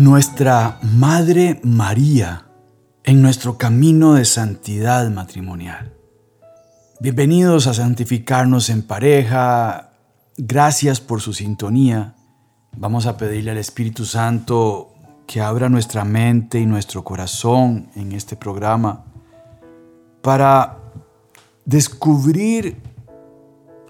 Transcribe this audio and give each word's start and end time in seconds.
Nuestra 0.00 0.78
Madre 0.80 1.60
María 1.62 2.46
en 3.04 3.20
nuestro 3.20 3.58
camino 3.58 4.14
de 4.14 4.24
santidad 4.24 5.10
matrimonial. 5.10 5.92
Bienvenidos 7.00 7.66
a 7.66 7.74
Santificarnos 7.74 8.70
en 8.70 8.82
pareja. 8.82 9.92
Gracias 10.38 11.02
por 11.02 11.20
su 11.20 11.34
sintonía. 11.34 12.14
Vamos 12.78 13.04
a 13.04 13.18
pedirle 13.18 13.50
al 13.50 13.58
Espíritu 13.58 14.06
Santo 14.06 14.94
que 15.26 15.42
abra 15.42 15.68
nuestra 15.68 16.02
mente 16.06 16.58
y 16.58 16.64
nuestro 16.64 17.04
corazón 17.04 17.90
en 17.94 18.12
este 18.12 18.36
programa 18.36 19.04
para 20.22 20.78
descubrir 21.66 22.80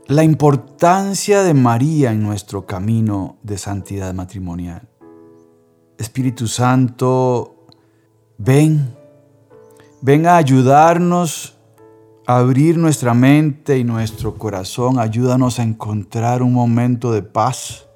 la 0.09 0.25
importancia 0.25 1.45
de 1.45 1.55
María 1.55 2.11
en 2.11 2.21
nuestro 2.21 2.67
camino 2.67 3.37
de 3.45 3.59
santidad 3.59 4.13
matrimonial. 4.13 4.90
Espíritu 6.01 6.49
Santo, 6.49 7.67
ven, 8.39 8.97
ven 10.01 10.27
a 10.27 10.37
ayudarnos 10.37 11.59
a 12.27 12.39
abrir 12.39 12.79
nuestra 12.79 13.13
mente 13.13 13.77
y 13.77 13.85
nuestro 13.85 14.37
corazón. 14.37 14.99
Ayúdanos 14.99 15.59
a 15.59 15.63
encontrar 15.63 16.43
un 16.43 16.55
momento 16.55 17.13
de 17.13 17.21
paz 17.21 17.87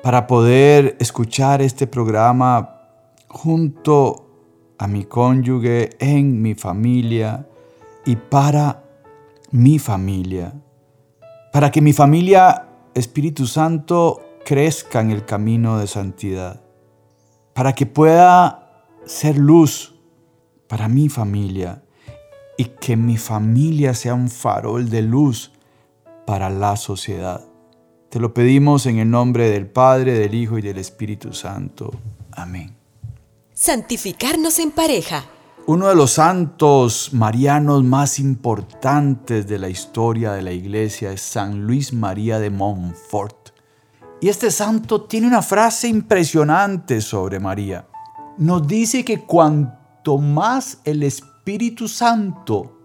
para 0.00 0.28
poder 0.28 0.96
escuchar 1.00 1.60
este 1.60 1.88
programa 1.88 2.82
junto 3.26 4.28
a 4.78 4.86
mi 4.86 5.02
cónyuge, 5.02 5.90
en 5.98 6.40
mi 6.40 6.54
familia 6.54 7.48
y 8.06 8.14
para 8.14 8.84
mi 9.50 9.80
familia. 9.80 10.54
Para 11.52 11.72
que 11.72 11.80
mi 11.80 11.92
familia, 11.92 12.68
Espíritu 12.94 13.48
Santo, 13.48 14.20
crezca 14.44 15.00
en 15.00 15.10
el 15.10 15.24
camino 15.24 15.78
de 15.78 15.88
santidad 15.88 16.61
para 17.54 17.74
que 17.74 17.86
pueda 17.86 18.84
ser 19.04 19.36
luz 19.36 19.94
para 20.68 20.88
mi 20.88 21.08
familia 21.08 21.82
y 22.56 22.64
que 22.64 22.96
mi 22.96 23.16
familia 23.16 23.94
sea 23.94 24.14
un 24.14 24.28
farol 24.28 24.88
de 24.88 25.02
luz 25.02 25.52
para 26.26 26.48
la 26.50 26.76
sociedad. 26.76 27.44
Te 28.08 28.20
lo 28.20 28.34
pedimos 28.34 28.86
en 28.86 28.98
el 28.98 29.10
nombre 29.10 29.50
del 29.50 29.66
Padre, 29.66 30.18
del 30.18 30.34
Hijo 30.34 30.58
y 30.58 30.62
del 30.62 30.78
Espíritu 30.78 31.32
Santo. 31.32 31.90
Amén. 32.30 32.76
Santificarnos 33.54 34.58
en 34.58 34.70
pareja. 34.70 35.24
Uno 35.66 35.88
de 35.88 35.94
los 35.94 36.12
santos 36.12 37.10
marianos 37.12 37.84
más 37.84 38.18
importantes 38.18 39.46
de 39.46 39.58
la 39.58 39.68
historia 39.68 40.32
de 40.32 40.42
la 40.42 40.52
iglesia 40.52 41.12
es 41.12 41.20
San 41.20 41.66
Luis 41.66 41.92
María 41.92 42.38
de 42.38 42.50
Montfort. 42.50 43.41
Y 44.22 44.28
este 44.28 44.52
santo 44.52 45.02
tiene 45.02 45.26
una 45.26 45.42
frase 45.42 45.88
impresionante 45.88 47.00
sobre 47.00 47.40
María. 47.40 47.88
Nos 48.38 48.64
dice 48.68 49.04
que 49.04 49.22
cuanto 49.22 50.16
más 50.16 50.78
el 50.84 51.02
Espíritu 51.02 51.88
Santo 51.88 52.84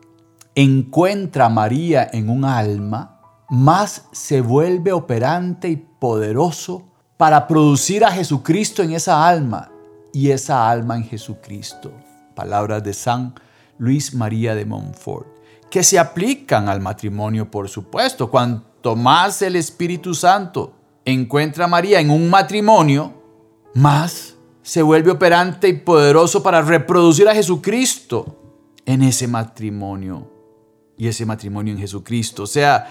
encuentra 0.56 1.46
a 1.46 1.50
María 1.50 2.10
en 2.12 2.32
un 2.32 2.44
alma, 2.44 3.22
más 3.52 4.06
se 4.12 4.42
vuelve 4.42 4.92
operante 4.92 5.70
y 5.70 5.76
poderoso 5.76 6.88
para 7.18 7.47
producir 7.47 8.03
a 8.03 8.12
Jesucristo 8.12 8.81
en 8.81 8.94
esa 8.94 9.28
alma 9.28 9.70
y 10.12 10.31
esa 10.31 10.68
alma 10.68 10.97
en 10.97 11.03
Jesucristo. 11.03 11.92
Palabras 12.34 12.84
de 12.84 12.96
San 12.96 13.36
Luis 13.78 14.12
María 14.16 14.56
de 14.56 14.66
Montfort, 14.66 15.28
que 15.70 15.84
se 15.84 16.00
aplican 16.00 16.68
al 16.68 16.81
matrimonio, 16.81 17.52
por 17.52 17.70
supuesto. 17.70 18.31
Cuanto 18.31 18.96
más 18.96 19.44
el 19.44 19.56
Espíritu 19.56 20.16
Santo 20.16 20.77
encuentra 21.07 21.66
a 21.66 21.69
María 21.69 22.01
en 22.01 22.09
un 22.09 22.29
matrimonio, 22.29 23.13
más 23.73 24.35
se 24.62 24.81
vuelve 24.81 25.12
operante 25.12 25.69
y 25.69 25.73
poderoso 25.73 26.44
para 26.44 26.62
reproducir 26.62 27.29
a 27.29 27.34
Jesucristo 27.34 28.35
en 28.85 29.01
ese 29.01 29.28
matrimonio 29.28 30.29
y 30.97 31.07
ese 31.07 31.25
matrimonio 31.25 31.73
en 31.73 31.79
Jesucristo. 31.79 32.44
O 32.44 32.47
sea, 32.47 32.90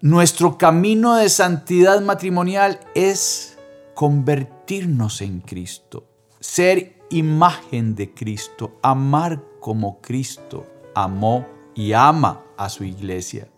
nuestro 0.00 0.56
camino 0.56 1.16
de 1.16 1.28
santidad 1.28 2.00
matrimonial 2.02 2.78
es 2.94 3.58
convertirnos 3.94 5.20
en 5.20 5.40
Cristo, 5.40 6.06
ser 6.38 7.02
imagen 7.10 7.96
de 7.96 8.14
Cristo, 8.14 8.78
amar 8.82 9.42
como 9.60 10.00
Cristo 10.00 10.66
amó 10.94 11.46
y 11.74 11.92
ama 11.92 12.44
a 12.56 12.68
su 12.68 12.84
iglesia. 12.84 13.48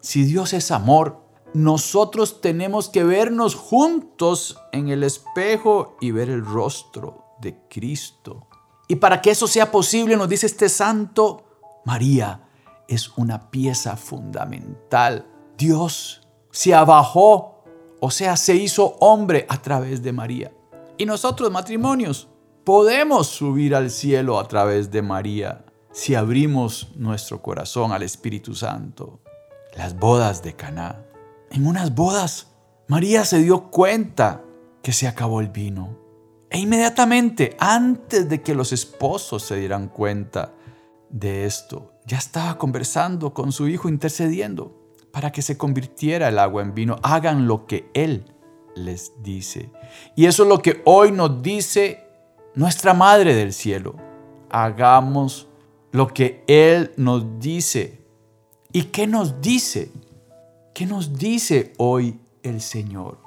Si 0.00 0.24
Dios 0.24 0.54
es 0.54 0.70
amor, 0.70 1.27
nosotros 1.58 2.40
tenemos 2.40 2.88
que 2.88 3.02
vernos 3.02 3.56
juntos 3.56 4.60
en 4.70 4.90
el 4.90 5.02
espejo 5.02 5.96
y 6.00 6.12
ver 6.12 6.30
el 6.30 6.44
rostro 6.44 7.24
de 7.40 7.58
Cristo. 7.68 8.46
Y 8.86 8.94
para 8.94 9.20
que 9.20 9.32
eso 9.32 9.48
sea 9.48 9.72
posible, 9.72 10.16
nos 10.16 10.28
dice 10.28 10.46
este 10.46 10.68
santo, 10.68 11.42
María 11.84 12.48
es 12.86 13.10
una 13.16 13.50
pieza 13.50 13.96
fundamental. 13.96 15.26
Dios 15.56 16.28
se 16.52 16.76
abajó, 16.76 17.64
o 17.98 18.12
sea, 18.12 18.36
se 18.36 18.54
hizo 18.54 18.96
hombre 19.00 19.44
a 19.48 19.60
través 19.60 20.00
de 20.00 20.12
María. 20.12 20.52
Y 20.96 21.06
nosotros, 21.06 21.50
matrimonios, 21.50 22.28
podemos 22.62 23.26
subir 23.26 23.74
al 23.74 23.90
cielo 23.90 24.38
a 24.38 24.46
través 24.46 24.92
de 24.92 25.02
María 25.02 25.64
si 25.90 26.14
abrimos 26.14 26.92
nuestro 26.94 27.42
corazón 27.42 27.90
al 27.90 28.04
Espíritu 28.04 28.54
Santo. 28.54 29.18
Las 29.76 29.98
bodas 29.98 30.42
de 30.44 30.54
Caná 30.54 31.07
en 31.50 31.66
unas 31.66 31.94
bodas, 31.94 32.48
María 32.88 33.24
se 33.24 33.38
dio 33.40 33.70
cuenta 33.70 34.42
que 34.82 34.92
se 34.92 35.06
acabó 35.06 35.40
el 35.40 35.48
vino. 35.48 35.98
E 36.50 36.58
inmediatamente, 36.58 37.56
antes 37.58 38.28
de 38.28 38.42
que 38.42 38.54
los 38.54 38.72
esposos 38.72 39.42
se 39.42 39.56
dieran 39.56 39.88
cuenta 39.88 40.54
de 41.10 41.44
esto, 41.44 41.92
ya 42.06 42.16
estaba 42.16 42.56
conversando 42.56 43.34
con 43.34 43.52
su 43.52 43.68
hijo, 43.68 43.88
intercediendo 43.88 44.74
para 45.12 45.30
que 45.30 45.42
se 45.42 45.58
convirtiera 45.58 46.28
el 46.28 46.38
agua 46.38 46.62
en 46.62 46.74
vino. 46.74 46.96
Hagan 47.02 47.46
lo 47.46 47.66
que 47.66 47.90
Él 47.92 48.32
les 48.74 49.12
dice. 49.22 49.70
Y 50.16 50.26
eso 50.26 50.44
es 50.44 50.48
lo 50.48 50.62
que 50.62 50.80
hoy 50.84 51.12
nos 51.12 51.42
dice 51.42 52.04
nuestra 52.54 52.94
Madre 52.94 53.34
del 53.34 53.52
Cielo. 53.52 53.96
Hagamos 54.50 55.48
lo 55.92 56.08
que 56.08 56.44
Él 56.46 56.92
nos 56.96 57.38
dice. 57.38 58.00
¿Y 58.72 58.84
qué 58.84 59.06
nos 59.06 59.40
dice? 59.40 59.90
¿Qué 60.78 60.86
nos 60.86 61.18
dice 61.18 61.72
hoy 61.76 62.20
el 62.44 62.60
Señor? 62.60 63.18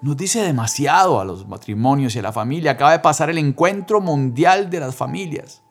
Nos 0.00 0.16
dice 0.16 0.40
demasiado 0.40 1.20
a 1.20 1.26
los 1.26 1.46
matrimonios 1.46 2.16
y 2.16 2.20
a 2.20 2.22
la 2.22 2.32
familia. 2.32 2.70
Acaba 2.70 2.92
de 2.92 3.00
pasar 3.00 3.28
el 3.28 3.36
encuentro 3.36 4.00
mundial 4.00 4.70
de 4.70 4.80
las 4.80 4.96
familias, 4.96 5.62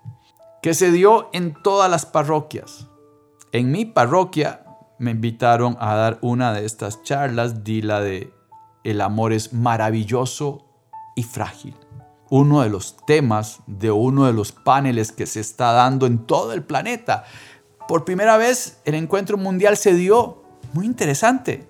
que 0.62 0.76
se 0.76 0.92
dio 0.92 1.32
en 1.34 1.56
todas 1.64 1.90
las 1.90 2.06
parroquias. 2.06 2.90
En 3.52 3.72
mi 3.72 3.86
parroquia 3.86 4.68
me 5.00 5.10
invitaron 5.10 5.76
a 5.80 5.96
dar 5.96 6.20
una 6.22 6.54
de 6.54 6.64
estas 6.64 7.02
charlas, 7.02 7.64
di 7.64 7.82
la 7.82 8.02
de 8.02 8.32
El 8.84 9.02
amor 9.02 9.34
es 9.34 9.52
maravilloso 9.52 10.68
y 11.16 11.24
frágil. 11.24 11.76
Uno 12.30 12.62
de 12.62 12.70
los 12.70 12.98
temas 13.08 13.62
de 13.66 13.90
uno 13.90 14.28
de 14.28 14.34
los 14.34 14.52
paneles 14.52 15.12
que 15.12 15.26
se 15.26 15.40
está 15.40 15.72
dando 15.72 16.06
en 16.06 16.28
todo 16.28 16.54
el 16.54 16.64
planeta. 16.64 17.24
Por 17.88 18.06
primera 18.06 18.38
vez 18.38 18.80
el 18.86 18.94
encuentro 18.94 19.38
mundial 19.38 19.76
se 19.76 19.96
dio 19.96 20.45
muy 20.76 20.86
interesante. 20.86 21.66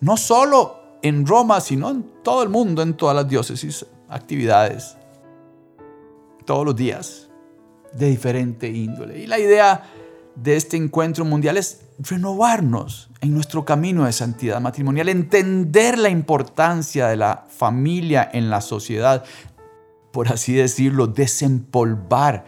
No 0.00 0.16
solo 0.16 0.98
en 1.02 1.26
Roma, 1.26 1.60
sino 1.60 1.90
en 1.90 2.04
todo 2.22 2.44
el 2.44 2.48
mundo, 2.48 2.80
en 2.80 2.94
todas 2.94 3.16
las 3.16 3.28
diócesis, 3.28 3.84
actividades, 4.08 4.96
todos 6.44 6.64
los 6.64 6.76
días, 6.76 7.28
de 7.92 8.06
diferente 8.06 8.68
índole. 8.68 9.18
Y 9.18 9.26
la 9.26 9.40
idea 9.40 9.82
de 10.36 10.56
este 10.56 10.76
encuentro 10.76 11.24
mundial 11.24 11.56
es 11.56 11.82
renovarnos 11.98 13.10
en 13.20 13.34
nuestro 13.34 13.64
camino 13.64 14.04
de 14.06 14.12
santidad 14.12 14.60
matrimonial, 14.60 15.08
entender 15.08 15.98
la 15.98 16.08
importancia 16.08 17.08
de 17.08 17.16
la 17.16 17.46
familia 17.48 18.30
en 18.32 18.48
la 18.48 18.60
sociedad, 18.60 19.24
por 20.12 20.28
así 20.32 20.54
decirlo, 20.54 21.08
desempolvar, 21.08 22.44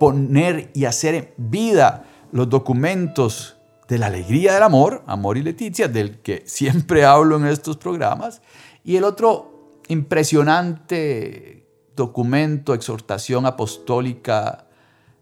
poner 0.00 0.70
y 0.72 0.86
hacer 0.86 1.34
vida 1.36 2.06
los 2.32 2.48
documentos 2.48 3.57
de 3.88 3.98
la 3.98 4.06
alegría 4.06 4.52
del 4.52 4.62
amor, 4.62 5.02
Amor 5.06 5.38
y 5.38 5.42
Leticia, 5.42 5.88
del 5.88 6.20
que 6.20 6.42
siempre 6.46 7.04
hablo 7.04 7.36
en 7.36 7.46
estos 7.46 7.78
programas, 7.78 8.42
y 8.84 8.96
el 8.96 9.04
otro 9.04 9.80
impresionante 9.88 11.66
documento, 11.96 12.74
exhortación 12.74 13.46
apostólica 13.46 14.66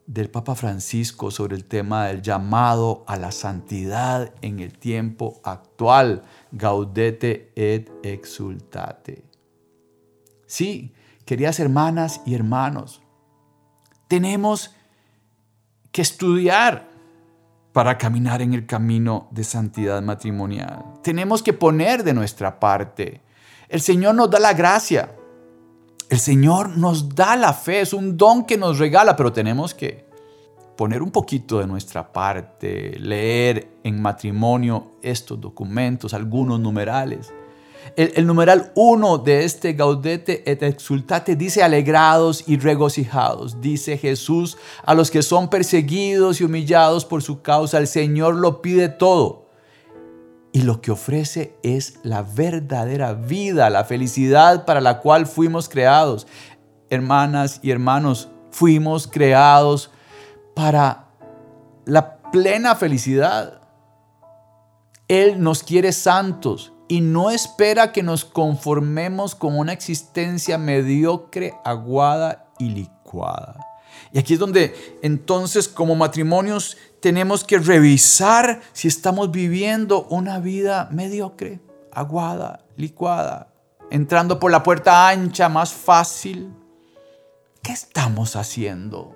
del 0.07 0.31
Papa 0.31 0.55
Francisco 0.55 1.31
sobre 1.31 1.57
el 1.57 1.65
tema 1.65 2.07
del 2.07 2.23
llamado 2.23 3.05
a 3.09 3.17
la 3.17 3.33
santidad 3.33 4.33
en 4.43 4.61
el 4.61 4.79
tiempo 4.79 5.41
actual, 5.43 6.23
gaudete 6.53 7.53
et 7.57 7.91
exultate. 8.05 9.25
Sí, 10.47 10.93
queridas 11.25 11.59
hermanas 11.59 12.21
y 12.25 12.35
hermanos, 12.35 13.03
tenemos 14.07 14.75
que 15.91 16.03
estudiar 16.03 16.96
para 17.77 17.99
caminar 17.99 18.41
en 18.41 18.55
el 18.55 18.65
camino 18.65 19.29
de 19.33 19.45
santidad 19.45 20.01
matrimonial. 20.01 20.83
Tenemos 21.03 21.43
que 21.43 21.53
poner 21.53 22.05
de 22.05 22.15
nuestra 22.15 22.59
parte. 22.59 23.21
El 23.69 23.83
Señor 23.83 24.15
nos 24.15 24.31
da 24.31 24.41
la 24.41 24.55
gracia. 24.55 25.15
El 26.09 26.19
Señor 26.19 26.79
nos 26.79 27.15
da 27.15 27.37
la 27.37 27.53
fe. 27.53 27.83
Es 27.83 27.93
un 27.93 28.17
don 28.17 28.47
que 28.47 28.57
nos 28.57 28.79
regala, 28.79 29.15
pero 29.15 29.31
tenemos 29.31 29.75
que 29.75 30.07
poner 30.75 31.03
un 31.03 31.11
poquito 31.11 31.59
de 31.59 31.67
nuestra 31.67 32.15
parte, 32.15 32.99
leer 32.99 33.69
en 33.85 34.01
matrimonio 34.01 34.93
estos 35.03 35.39
documentos, 35.39 36.15
algunos 36.15 36.59
numerales 36.59 37.31
el, 37.97 38.27
numeral 38.27 38.73
1 38.75 39.19
de 39.19 39.45
este 39.45 39.73
Gaudete 39.73 40.51
et 40.51 40.63
Exultate 40.63 41.35
dice 41.35 41.63
alegrados 41.63 42.45
y 42.47 42.59
regocijados. 42.59 43.61
Dice 43.63 43.97
Jesús 43.97 44.59
a 44.85 44.93
los 44.95 45.11
que 45.11 45.23
son 45.23 45.49
perseguidos 45.49 46.41
y 46.41 46.45
humillados 46.45 47.07
por 47.07 47.23
su 47.23 47.41
causa. 47.41 47.79
El 47.79 47.87
Señor 47.87 48.35
lo 48.35 48.61
pide 48.61 48.91
todo. 48.91 49.47
Y 50.53 50.63
lo 50.63 50.83
que 50.83 50.91
ofrece 50.91 51.57
es 51.63 51.99
la 52.03 52.23
verdadera 52.23 53.15
vida, 53.15 53.71
la 53.71 53.85
felicidad 53.85 54.67
para 54.67 54.83
la 54.83 55.01
cual 55.01 55.27
fuimos 55.27 55.69
creados. 55.69 56.27
Hermanas 56.91 57.61
y 57.63 57.71
hermanos, 57.71 58.29
fuimos 58.51 59.07
creados 59.07 59.91
para 60.55 61.09
la 61.87 62.19
plena 62.31 62.75
felicidad. 62.75 63.63
Él 65.09 65.43
nos 65.43 65.63
quiere 65.63 65.93
santos 65.93 66.73
y 66.89 67.01
no 67.01 67.31
espera 67.31 67.93
que 67.93 68.03
nos 68.03 68.25
conformemos 68.25 69.35
con 69.35 69.59
una 69.59 69.73
existencia 69.73 70.59
mediocre, 70.59 71.55
aguada 71.65 72.47
y 72.59 72.71
licuada. 72.71 73.59
Y 74.13 74.19
aquí 74.19 74.35
es 74.35 74.39
donde 74.39 74.99
entonces 75.03 75.69
como 75.69 75.95
matrimonios 75.95 76.77
tenemos 77.01 77.45
que 77.45 77.59
revisar 77.59 78.61
si 78.73 78.89
estamos 78.89 79.31
viviendo 79.31 80.05
una 80.11 80.39
vida 80.39 80.89
mediocre, 80.93 81.61
aguada, 81.93 82.65
licuada, 82.77 83.53
entrando 83.91 84.39
por 84.39 84.51
la 84.51 84.63
puerta 84.63 85.09
ancha, 85.09 85.49
más 85.49 85.73
fácil. 85.73 86.53
¿Qué 87.63 87.73
estamos 87.73 88.37
haciendo? 88.37 89.15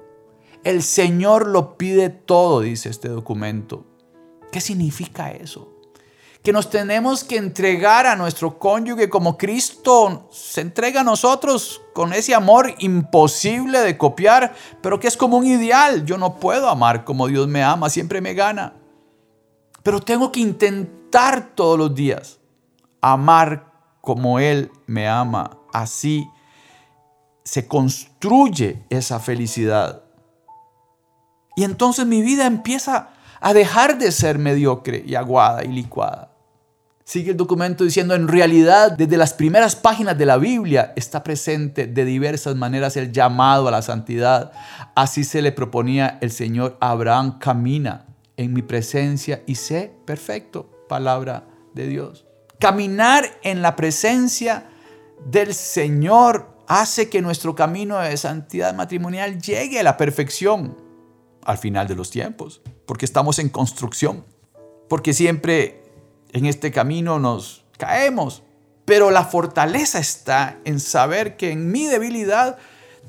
El 0.65 0.83
Señor 0.83 1.47
lo 1.47 1.79
pide 1.79 2.11
todo, 2.11 2.61
dice 2.61 2.91
este 2.91 3.09
documento. 3.09 3.87
¿Qué 4.51 4.61
significa 4.61 5.31
eso? 5.31 5.70
Que 6.43 6.53
nos 6.53 6.71
tenemos 6.71 7.23
que 7.23 7.37
entregar 7.37 8.07
a 8.07 8.17
nuestro 8.17 8.59
cónyuge 8.59 9.11
como 9.11 9.37
Cristo 9.37 10.29
se 10.33 10.63
entrega 10.63 11.03
a 11.03 11.05
nosotros 11.05 11.83
con 11.93 12.15
ese 12.15 12.35
amor 12.35 12.75
imposible 12.79 13.81
de 13.81 13.99
copiar, 13.99 14.55
pero 14.81 14.99
que 14.99 15.09
es 15.09 15.19
como 15.19 15.37
un 15.37 15.47
ideal. 15.47 16.07
Yo 16.07 16.17
no 16.17 16.37
puedo 16.37 16.71
amar 16.71 17.05
como 17.05 17.27
Dios 17.27 17.47
me 17.47 17.63
ama, 17.63 17.91
siempre 17.91 18.23
me 18.23 18.33
gana. 18.33 18.75
Pero 19.83 20.01
tengo 20.01 20.33
que 20.33 20.41
intentar 20.41 21.55
todos 21.55 21.79
los 21.79 21.95
días 21.95 22.41
amar 23.03 23.73
como 24.01 24.39
Él 24.39 24.71
me 24.87 25.09
ama. 25.09 25.59
Así 25.73 26.27
se 27.45 27.67
construye 27.67 28.85
esa 28.89 29.21
felicidad. 29.21 30.05
Y 31.55 31.65
entonces 31.65 32.07
mi 32.07 32.23
vida 32.23 32.47
empieza 32.47 33.11
a 33.41 33.53
dejar 33.53 33.99
de 33.99 34.13
ser 34.13 34.39
mediocre 34.39 35.03
y 35.07 35.15
aguada 35.15 35.65
y 35.65 35.69
licuada. 35.69 36.30
Sigue 37.11 37.33
el 37.33 37.37
documento 37.37 37.83
diciendo, 37.83 38.15
en 38.15 38.29
realidad, 38.29 38.93
desde 38.93 39.17
las 39.17 39.35
primeras 39.35 39.75
páginas 39.75 40.17
de 40.17 40.27
la 40.27 40.37
Biblia 40.37 40.93
está 40.95 41.25
presente 41.25 41.89
de 41.89 42.05
diversas 42.05 42.55
maneras 42.55 42.97
el 42.97 43.11
llamado 43.11 43.67
a 43.67 43.73
la 43.73 43.83
santidad. 43.83 44.53
Así 44.95 45.25
se 45.25 45.43
le 45.43 45.51
proponía 45.51 46.19
el 46.21 46.31
Señor 46.31 46.77
Abraham, 46.79 47.41
camina 47.41 48.07
en 48.37 48.53
mi 48.53 48.63
presencia 48.63 49.43
y 49.45 49.57
sé 49.57 49.93
perfecto. 50.05 50.71
Palabra 50.89 51.49
de 51.75 51.89
Dios. 51.89 52.27
Caminar 52.61 53.25
en 53.43 53.61
la 53.61 53.75
presencia 53.75 54.69
del 55.27 55.53
Señor 55.53 56.59
hace 56.69 57.11
que 57.11 57.23
nuestro 57.23 57.57
camino 57.57 57.99
de 57.99 58.17
santidad 58.17 58.73
matrimonial 58.73 59.43
llegue 59.43 59.81
a 59.81 59.83
la 59.83 59.97
perfección 59.97 60.77
al 61.43 61.59
final 61.59 61.89
de 61.89 61.97
los 61.97 62.09
tiempos, 62.09 62.63
porque 62.87 63.05
estamos 63.05 63.41
en 63.41 63.49
construcción, 63.49 64.25
porque 64.89 65.13
siempre 65.13 65.81
en 66.33 66.47
este 66.47 66.71
camino 66.71 67.19
nos 67.19 67.65
caemos, 67.79 68.43
pero 68.85 69.11
la 69.11 69.25
fortaleza 69.25 69.99
está 69.99 70.59
en 70.65 70.81
saber 70.81 71.37
que 71.37 71.51
en 71.51 71.71
mi 71.71 71.87
debilidad 71.87 72.59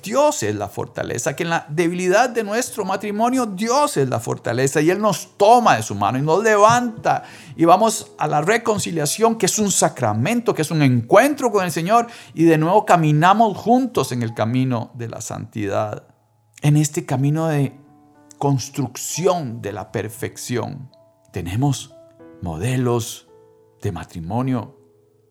Dios 0.02 0.42
es 0.42 0.56
la 0.56 0.68
fortaleza, 0.68 1.36
que 1.36 1.44
en 1.44 1.50
la 1.50 1.66
debilidad 1.70 2.30
de 2.30 2.44
nuestro 2.44 2.86
matrimonio 2.86 3.46
Dios 3.46 3.98
es 3.98 4.10
la 4.10 4.20
fortaleza 4.20 4.82
y 4.82 4.90
Él 4.90 5.00
nos 5.00 5.38
toma 5.38 5.76
de 5.76 5.84
su 5.84 5.94
mano 5.94 6.18
y 6.18 6.22
nos 6.22 6.44
levanta. 6.44 7.24
Y 7.56 7.66
vamos 7.66 8.12
a 8.18 8.28
la 8.28 8.42
reconciliación 8.42 9.38
que 9.38 9.46
es 9.46 9.60
un 9.60 9.72
sacramento, 9.72 10.56
que 10.56 10.64
es 10.64 10.72
un 10.72 10.82
encuentro 10.82 11.52
con 11.52 11.66
el 11.66 11.72
Señor. 11.72 12.08
Y 12.34 12.46
de 12.46 12.58
nuevo 12.58 12.86
caminamos 12.86 13.58
juntos 13.58 14.12
en 14.12 14.24
el 14.24 14.34
camino 14.34 14.92
de 14.96 15.10
la 15.10 15.22
santidad, 15.22 16.08
en 16.62 16.78
este 16.78 17.06
camino 17.06 17.48
de 17.48 17.78
construcción 18.40 19.62
de 19.62 19.72
la 19.72 19.92
perfección. 19.92 20.90
Tenemos 21.32 21.94
modelos 22.42 23.28
de 23.82 23.92
matrimonio 23.92 24.78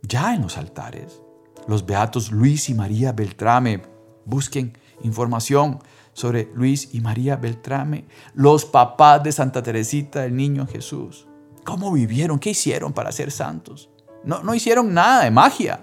ya 0.02 0.34
en 0.34 0.42
los 0.42 0.56
altares. 0.56 1.22
Los 1.66 1.86
beatos 1.86 2.32
Luis 2.32 2.68
y 2.68 2.74
María 2.74 3.12
Beltrame, 3.12 3.82
busquen 4.24 4.78
información 5.02 5.80
sobre 6.12 6.50
Luis 6.54 6.90
y 6.92 7.00
María 7.00 7.36
Beltrame, 7.36 8.06
los 8.34 8.64
papás 8.64 9.22
de 9.22 9.32
Santa 9.32 9.62
Teresita 9.62 10.22
del 10.22 10.36
Niño 10.36 10.66
Jesús. 10.66 11.26
¿Cómo 11.64 11.92
vivieron? 11.92 12.38
¿Qué 12.38 12.50
hicieron 12.50 12.92
para 12.92 13.12
ser 13.12 13.30
santos? 13.30 13.90
No, 14.24 14.42
no 14.42 14.54
hicieron 14.54 14.92
nada 14.92 15.24
de 15.24 15.30
magia. 15.30 15.80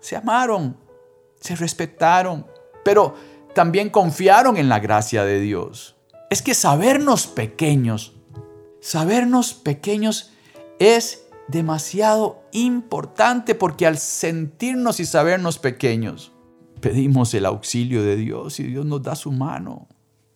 Se 0.00 0.16
amaron, 0.16 0.76
se 1.40 1.54
respetaron, 1.56 2.46
pero 2.84 3.14
también 3.54 3.90
confiaron 3.90 4.56
en 4.56 4.68
la 4.68 4.80
gracia 4.80 5.24
de 5.24 5.40
Dios. 5.40 5.96
Es 6.30 6.42
que 6.42 6.54
sabernos 6.54 7.26
pequeños, 7.26 8.14
sabernos 8.80 9.54
pequeños 9.54 10.32
es 10.78 11.26
demasiado 11.48 12.42
importante 12.52 13.54
porque 13.54 13.86
al 13.86 13.98
sentirnos 13.98 15.00
y 15.00 15.06
sabernos 15.06 15.58
pequeños, 15.58 16.32
pedimos 16.80 17.32
el 17.34 17.46
auxilio 17.46 18.02
de 18.02 18.16
Dios 18.16 18.60
y 18.60 18.64
Dios 18.64 18.84
nos 18.84 19.02
da 19.02 19.14
su 19.14 19.32
mano. 19.32 19.88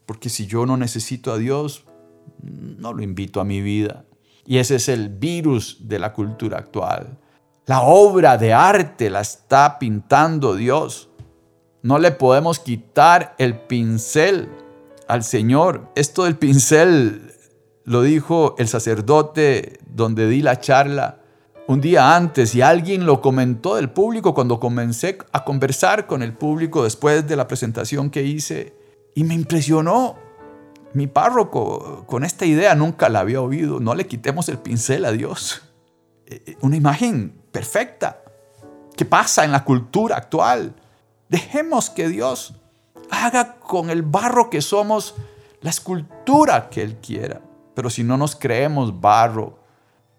Porque 0.07 0.29
si 0.29 0.47
yo 0.47 0.67
no 0.67 0.77
necesito 0.77 1.33
a 1.33 1.39
Dios, 1.39 1.85
no 2.43 2.93
lo 2.93 3.03
invito 3.03 3.41
a 3.41 3.45
mi 3.45 3.61
vida. 3.61 4.05
Y 4.47 4.59
ese 4.59 4.77
es 4.77 4.89
el 4.89 5.09
virus 5.09 5.79
de 5.89 5.99
la 5.99 6.13
cultura 6.13 6.59
actual. 6.59 7.19
La 7.67 7.83
obra 7.83 8.37
de 8.37 8.53
arte 8.53 9.11
la 9.11 9.21
está 9.21 9.79
pintando 9.79 10.57
Dios. 10.57 11.09
No 11.83 11.99
le 11.99 12.11
podemos 12.11 12.59
quitar 12.59 13.35
el 13.39 13.57
pincel 13.59 14.49
al 15.07 15.23
Señor. 15.23 15.91
Esto 15.95 16.25
del 16.25 16.37
pincel 16.37 17.33
lo 17.85 18.03
dijo 18.03 18.55
el 18.59 18.69
sacerdote 18.69 19.80
donde 19.95 20.29
di 20.29 20.43
la 20.43 20.61
charla 20.61 21.21
un 21.67 21.81
día 21.81 22.17
antes 22.17 22.55
y 22.55 22.63
alguien 22.63 23.07
lo 23.07 23.21
comentó 23.21 23.77
del 23.77 23.91
público 23.91 24.35
cuando 24.35 24.59
comencé 24.59 25.19
a 25.31 25.45
conversar 25.45 26.07
con 26.07 26.23
el 26.23 26.33
público 26.33 26.83
después 26.83 27.29
de 27.29 27.37
la 27.37 27.47
presentación 27.47 28.11
que 28.11 28.25
hice 28.25 28.75
y 29.15 29.23
me 29.25 29.35
impresionó 29.35 30.17
mi 30.95 31.07
párroco 31.07 32.05
con 32.07 32.25
esta 32.25 32.45
idea, 32.45 32.75
nunca 32.75 33.09
la 33.09 33.21
había 33.21 33.41
oído, 33.41 33.79
no 33.79 33.95
le 33.95 34.07
quitemos 34.07 34.49
el 34.49 34.59
pincel 34.59 35.05
a 35.05 35.13
Dios. 35.13 35.63
Eh, 36.27 36.43
eh, 36.47 36.57
una 36.63 36.77
imagen 36.77 37.41
perfecta 37.53 38.23
que 38.97 39.05
pasa 39.05 39.45
en 39.45 39.53
la 39.53 39.65
cultura 39.65 40.17
actual. 40.17 40.75
Dejemos 41.29 41.91
que 41.91 42.09
Dios 42.09 42.55
haga 43.11 43.59
con 43.61 43.91
el 43.91 44.03
barro 44.03 44.51
que 44.51 44.61
somos 44.61 45.15
la 45.61 45.71
escultura 45.71 46.69
que 46.69 46.83
Él 46.83 46.97
quiera. 46.97 47.41
Pero 47.75 47.91
si 47.91 48.03
no 48.03 48.17
nos 48.17 48.35
creemos 48.35 49.01
barro, 49.01 49.60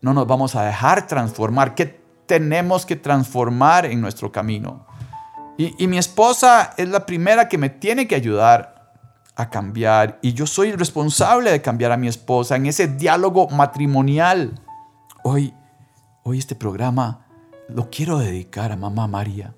no 0.01 0.13
nos 0.13 0.27
vamos 0.27 0.55
a 0.55 0.63
dejar 0.63 1.07
transformar. 1.07 1.75
¿Qué 1.75 2.01
tenemos 2.25 2.85
que 2.85 2.95
transformar 2.95 3.85
en 3.85 4.01
nuestro 4.01 4.31
camino? 4.31 4.85
Y, 5.57 5.87
mi 5.87 5.99
esposa 5.99 6.73
es 6.77 6.89
la 6.89 7.05
primera 7.05 7.47
que 7.47 7.59
me 7.59 7.69
tiene 7.69 8.07
que 8.07 8.15
ayudar 8.15 8.93
a 9.35 9.49
cambiar. 9.51 10.17
Y 10.23 10.33
yo 10.33 10.47
soy 10.47 10.69
el 10.69 10.79
responsable 10.79 11.51
de 11.51 11.61
cambiar 11.61 11.91
a 11.91 11.97
mi 11.97 12.07
esposa 12.07 12.55
en 12.55 12.65
ese 12.65 12.87
diálogo 12.87 13.47
matrimonial. 13.49 14.59
Hoy, 15.23 15.53
hoy 16.23 16.39
este 16.39 16.55
programa 16.55 17.27
lo 17.69 17.91
quiero 17.91 18.17
dedicar 18.17 18.71
a 18.71 18.75
mamá 18.75 19.05
María. 19.07 19.53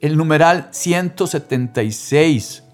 El 0.00 0.16
numeral 0.16 0.68
176 0.70 2.64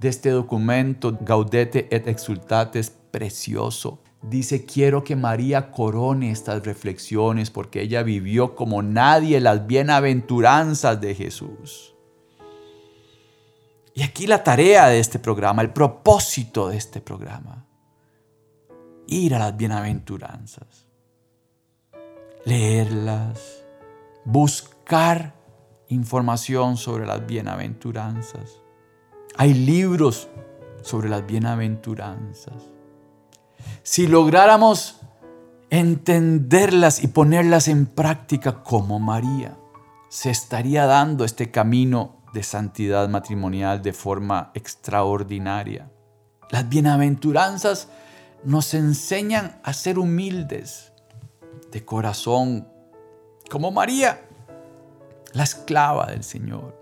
de 0.00 0.08
este 0.08 0.30
documento, 0.30 1.16
Gaudete 1.20 1.86
et 1.94 2.08
Exultate, 2.08 2.80
es 2.80 2.90
precioso. 2.90 4.03
Dice, 4.28 4.64
quiero 4.64 5.04
que 5.04 5.16
María 5.16 5.70
corone 5.70 6.30
estas 6.30 6.64
reflexiones 6.64 7.50
porque 7.50 7.82
ella 7.82 8.02
vivió 8.02 8.54
como 8.54 8.82
nadie 8.82 9.38
las 9.38 9.66
bienaventuranzas 9.66 10.98
de 10.98 11.14
Jesús. 11.14 11.94
Y 13.92 14.02
aquí 14.02 14.26
la 14.26 14.42
tarea 14.42 14.86
de 14.86 14.98
este 14.98 15.18
programa, 15.18 15.60
el 15.60 15.74
propósito 15.74 16.68
de 16.68 16.78
este 16.78 17.02
programa, 17.02 17.66
ir 19.06 19.34
a 19.34 19.38
las 19.38 19.56
bienaventuranzas, 19.58 20.86
leerlas, 22.46 23.62
buscar 24.24 25.34
información 25.88 26.78
sobre 26.78 27.04
las 27.04 27.26
bienaventuranzas. 27.26 28.58
Hay 29.36 29.52
libros 29.52 30.28
sobre 30.80 31.10
las 31.10 31.26
bienaventuranzas 31.26 32.73
si 33.82 34.06
lográramos 34.06 35.00
entenderlas 35.70 37.02
y 37.02 37.08
ponerlas 37.08 37.68
en 37.68 37.86
práctica 37.86 38.62
como 38.62 38.98
María, 39.00 39.56
se 40.08 40.30
estaría 40.30 40.86
dando 40.86 41.24
este 41.24 41.50
camino 41.50 42.22
de 42.32 42.42
santidad 42.42 43.08
matrimonial 43.08 43.82
de 43.82 43.92
forma 43.92 44.50
extraordinaria. 44.54 45.90
Las 46.50 46.68
bienaventuranzas 46.68 47.88
nos 48.44 48.74
enseñan 48.74 49.60
a 49.62 49.72
ser 49.72 49.98
humildes, 49.98 50.92
de 51.72 51.84
corazón, 51.84 52.68
como 53.50 53.70
María, 53.70 54.22
la 55.32 55.42
esclava 55.42 56.06
del 56.06 56.22
Señor. 56.22 56.80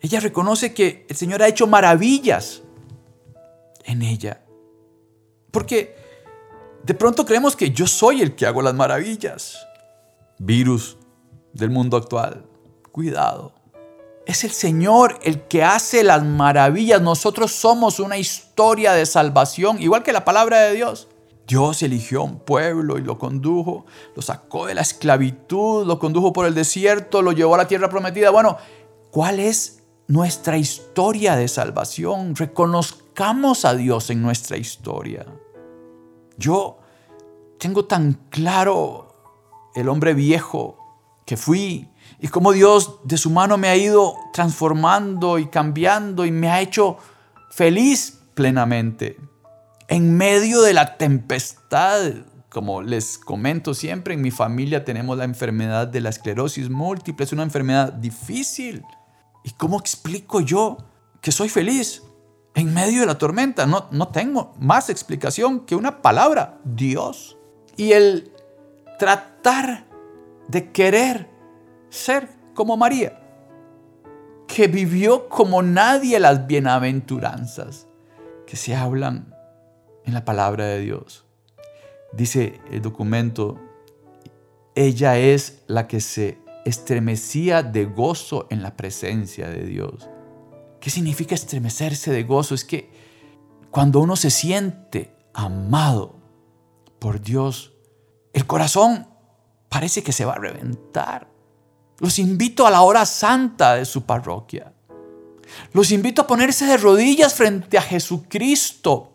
Ella 0.00 0.20
reconoce 0.20 0.74
que 0.74 1.06
el 1.08 1.16
Señor 1.16 1.42
ha 1.42 1.48
hecho 1.48 1.66
maravillas 1.66 2.62
en 3.84 4.02
ella. 4.02 4.42
Porque 5.50 5.96
de 6.86 6.94
pronto 6.94 7.26
creemos 7.26 7.56
que 7.56 7.72
yo 7.72 7.88
soy 7.88 8.22
el 8.22 8.36
que 8.36 8.46
hago 8.46 8.62
las 8.62 8.72
maravillas. 8.74 9.66
Virus 10.38 10.96
del 11.52 11.70
mundo 11.70 11.96
actual. 11.96 12.46
Cuidado. 12.92 13.52
Es 14.24 14.44
el 14.44 14.52
Señor 14.52 15.18
el 15.22 15.42
que 15.48 15.64
hace 15.64 16.04
las 16.04 16.22
maravillas. 16.24 17.02
Nosotros 17.02 17.50
somos 17.50 17.98
una 17.98 18.18
historia 18.18 18.92
de 18.92 19.04
salvación, 19.04 19.82
igual 19.82 20.04
que 20.04 20.12
la 20.12 20.24
palabra 20.24 20.60
de 20.60 20.74
Dios. 20.74 21.08
Dios 21.48 21.82
eligió 21.82 22.22
un 22.22 22.38
pueblo 22.38 22.98
y 22.98 23.02
lo 23.02 23.18
condujo, 23.18 23.86
lo 24.14 24.22
sacó 24.22 24.66
de 24.66 24.74
la 24.74 24.82
esclavitud, 24.82 25.84
lo 25.86 25.98
condujo 25.98 26.32
por 26.32 26.46
el 26.46 26.54
desierto, 26.54 27.20
lo 27.20 27.32
llevó 27.32 27.56
a 27.56 27.58
la 27.58 27.68
tierra 27.68 27.88
prometida. 27.88 28.30
Bueno, 28.30 28.58
¿cuál 29.10 29.40
es 29.40 29.82
nuestra 30.06 30.56
historia 30.56 31.34
de 31.34 31.48
salvación? 31.48 32.36
Reconozcamos 32.36 33.64
a 33.64 33.74
Dios 33.74 34.10
en 34.10 34.22
nuestra 34.22 34.56
historia. 34.56 35.26
Yo 36.38 36.78
tengo 37.58 37.84
tan 37.84 38.14
claro 38.30 39.14
el 39.74 39.88
hombre 39.88 40.14
viejo 40.14 40.78
que 41.24 41.36
fui 41.36 41.88
y 42.20 42.28
cómo 42.28 42.52
Dios 42.52 43.00
de 43.04 43.18
su 43.18 43.30
mano 43.30 43.58
me 43.58 43.68
ha 43.68 43.76
ido 43.76 44.14
transformando 44.32 45.38
y 45.38 45.46
cambiando 45.46 46.24
y 46.24 46.30
me 46.30 46.50
ha 46.50 46.60
hecho 46.60 46.98
feliz 47.50 48.20
plenamente. 48.34 49.18
En 49.88 50.16
medio 50.16 50.62
de 50.62 50.72
la 50.72 50.96
tempestad, 50.96 52.12
como 52.48 52.82
les 52.82 53.18
comento 53.18 53.74
siempre, 53.74 54.14
en 54.14 54.22
mi 54.22 54.30
familia 54.30 54.84
tenemos 54.84 55.18
la 55.18 55.24
enfermedad 55.24 55.86
de 55.86 56.00
la 56.00 56.10
esclerosis 56.10 56.70
múltiple, 56.70 57.24
es 57.24 57.32
una 57.32 57.42
enfermedad 57.42 57.92
difícil. 57.92 58.82
¿Y 59.44 59.50
cómo 59.50 59.78
explico 59.78 60.40
yo 60.40 60.78
que 61.20 61.32
soy 61.32 61.48
feliz? 61.48 62.02
En 62.56 62.72
medio 62.74 63.00
de 63.00 63.06
la 63.06 63.18
tormenta. 63.18 63.66
No, 63.66 63.86
no 63.92 64.08
tengo 64.08 64.54
más 64.58 64.90
explicación 64.90 65.60
que 65.60 65.76
una 65.76 66.02
palabra, 66.02 66.58
Dios. 66.64 67.36
Y 67.76 67.92
el 67.92 68.32
tratar 68.98 69.84
de 70.48 70.72
querer 70.72 71.28
ser 71.90 72.28
como 72.54 72.76
María, 72.76 73.20
que 74.48 74.68
vivió 74.68 75.28
como 75.28 75.62
nadie 75.62 76.18
las 76.18 76.46
bienaventuranzas 76.46 77.86
que 78.46 78.56
se 78.56 78.74
hablan 78.74 79.34
en 80.04 80.14
la 80.14 80.24
palabra 80.24 80.64
de 80.64 80.80
Dios. 80.80 81.26
Dice 82.12 82.60
el 82.70 82.80
documento, 82.80 83.60
ella 84.74 85.18
es 85.18 85.62
la 85.66 85.86
que 85.86 86.00
se 86.00 86.38
estremecía 86.64 87.62
de 87.62 87.84
gozo 87.84 88.46
en 88.48 88.62
la 88.62 88.76
presencia 88.76 89.48
de 89.48 89.66
Dios. 89.66 90.08
¿Qué 90.80 90.90
significa 90.90 91.34
estremecerse 91.34 92.12
de 92.12 92.22
gozo? 92.22 92.54
Es 92.54 92.64
que 92.64 92.90
cuando 93.70 94.00
uno 94.00 94.16
se 94.16 94.30
siente 94.30 95.14
amado 95.34 96.16
por 96.98 97.20
Dios, 97.20 97.72
el 98.32 98.46
corazón 98.46 99.08
parece 99.68 100.02
que 100.02 100.12
se 100.12 100.24
va 100.24 100.34
a 100.34 100.38
reventar. 100.38 101.28
Los 101.98 102.18
invito 102.18 102.66
a 102.66 102.70
la 102.70 102.82
hora 102.82 103.06
santa 103.06 103.74
de 103.74 103.84
su 103.84 104.04
parroquia. 104.04 104.72
Los 105.72 105.90
invito 105.92 106.22
a 106.22 106.26
ponerse 106.26 106.66
de 106.66 106.76
rodillas 106.76 107.34
frente 107.34 107.78
a 107.78 107.82
Jesucristo 107.82 109.12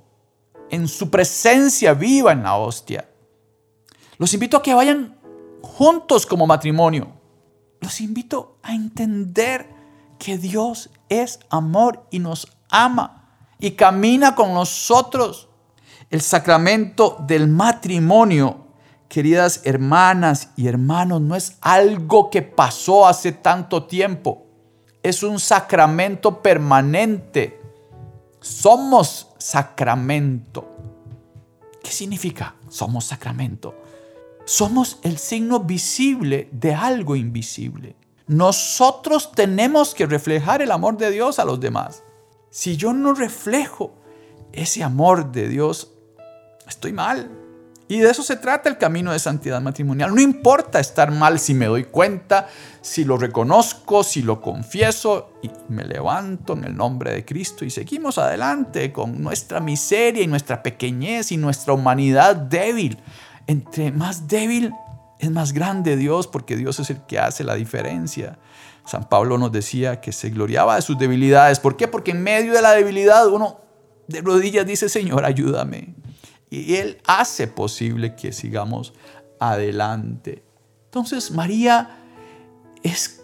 en 0.69 0.87
su 0.87 1.09
presencia 1.09 1.93
viva 1.93 2.31
en 2.31 2.43
la 2.43 2.55
hostia. 2.55 3.09
Los 4.17 4.33
invito 4.33 4.57
a 4.57 4.63
que 4.63 4.73
vayan 4.73 5.17
juntos 5.61 6.25
como 6.25 6.47
matrimonio. 6.47 7.11
Los 7.81 8.01
invito 8.01 8.57
a 8.63 8.73
entender 8.73 9.80
que 10.21 10.37
Dios 10.37 10.91
es 11.09 11.39
amor 11.49 12.05
y 12.11 12.19
nos 12.19 12.47
ama 12.69 13.27
y 13.59 13.71
camina 13.71 14.35
con 14.35 14.53
nosotros. 14.53 15.49
El 16.11 16.21
sacramento 16.21 17.17
del 17.25 17.47
matrimonio, 17.47 18.67
queridas 19.09 19.61
hermanas 19.63 20.49
y 20.55 20.67
hermanos, 20.67 21.21
no 21.21 21.35
es 21.35 21.57
algo 21.59 22.29
que 22.29 22.43
pasó 22.43 23.07
hace 23.07 23.31
tanto 23.31 23.85
tiempo. 23.85 24.45
Es 25.01 25.23
un 25.23 25.39
sacramento 25.39 26.39
permanente. 26.43 27.59
Somos 28.39 29.29
sacramento. 29.39 30.69
¿Qué 31.83 31.89
significa? 31.89 32.53
Somos 32.69 33.05
sacramento. 33.05 33.73
Somos 34.45 34.99
el 35.01 35.17
signo 35.17 35.61
visible 35.61 36.47
de 36.51 36.75
algo 36.75 37.15
invisible. 37.15 37.95
Nosotros 38.31 39.33
tenemos 39.33 39.93
que 39.93 40.05
reflejar 40.05 40.61
el 40.61 40.71
amor 40.71 40.95
de 40.95 41.11
Dios 41.11 41.38
a 41.38 41.43
los 41.43 41.59
demás. 41.59 42.01
Si 42.50 42.77
yo 42.77 42.93
no 42.93 43.13
reflejo 43.13 43.93
ese 44.53 44.85
amor 44.85 45.33
de 45.33 45.50
Dios, 45.50 45.91
estoy 46.65 46.93
mal. 46.93 47.29
Y 47.89 48.00
de 48.00 48.09
eso 48.09 48.23
se 48.23 48.38
trata 48.38 48.69
el 48.69 48.77
camino 48.77 49.11
de 49.11 49.19
santidad 49.19 49.59
matrimonial. 49.59 50.15
No 50.15 50.21
importa 50.21 50.79
estar 50.79 51.11
mal 51.11 51.39
si 51.39 51.53
me 51.53 51.65
doy 51.65 51.83
cuenta, 51.83 52.47
si 52.79 53.03
lo 53.03 53.17
reconozco, 53.17 54.01
si 54.01 54.21
lo 54.21 54.39
confieso 54.39 55.33
y 55.43 55.51
me 55.67 55.83
levanto 55.83 56.53
en 56.53 56.63
el 56.63 56.73
nombre 56.73 57.11
de 57.11 57.25
Cristo 57.25 57.65
y 57.65 57.69
seguimos 57.69 58.17
adelante 58.17 58.93
con 58.93 59.21
nuestra 59.21 59.59
miseria 59.59 60.23
y 60.23 60.27
nuestra 60.27 60.63
pequeñez 60.63 61.33
y 61.33 61.38
nuestra 61.38 61.73
humanidad 61.73 62.38
débil. 62.38 62.97
Entre 63.45 63.91
más 63.91 64.29
débil, 64.29 64.73
es 65.21 65.29
más 65.29 65.53
grande 65.53 65.95
Dios 65.97 66.25
porque 66.25 66.55
Dios 66.57 66.79
es 66.79 66.89
el 66.89 67.05
que 67.05 67.19
hace 67.19 67.43
la 67.43 67.53
diferencia. 67.53 68.39
San 68.85 69.07
Pablo 69.07 69.37
nos 69.37 69.51
decía 69.51 70.01
que 70.01 70.11
se 70.11 70.31
gloriaba 70.31 70.75
de 70.75 70.81
sus 70.81 70.97
debilidades. 70.97 71.59
¿Por 71.59 71.77
qué? 71.77 71.87
Porque 71.87 72.11
en 72.11 72.23
medio 72.23 72.53
de 72.53 72.61
la 72.61 72.71
debilidad 72.71 73.27
uno 73.27 73.61
de 74.07 74.21
rodillas 74.21 74.65
dice, 74.65 74.89
Señor, 74.89 75.23
ayúdame. 75.23 75.93
Y 76.49 76.75
Él 76.75 76.97
hace 77.05 77.47
posible 77.47 78.15
que 78.15 78.33
sigamos 78.33 78.93
adelante. 79.39 80.43
Entonces 80.85 81.29
María 81.29 81.99
es 82.81 83.21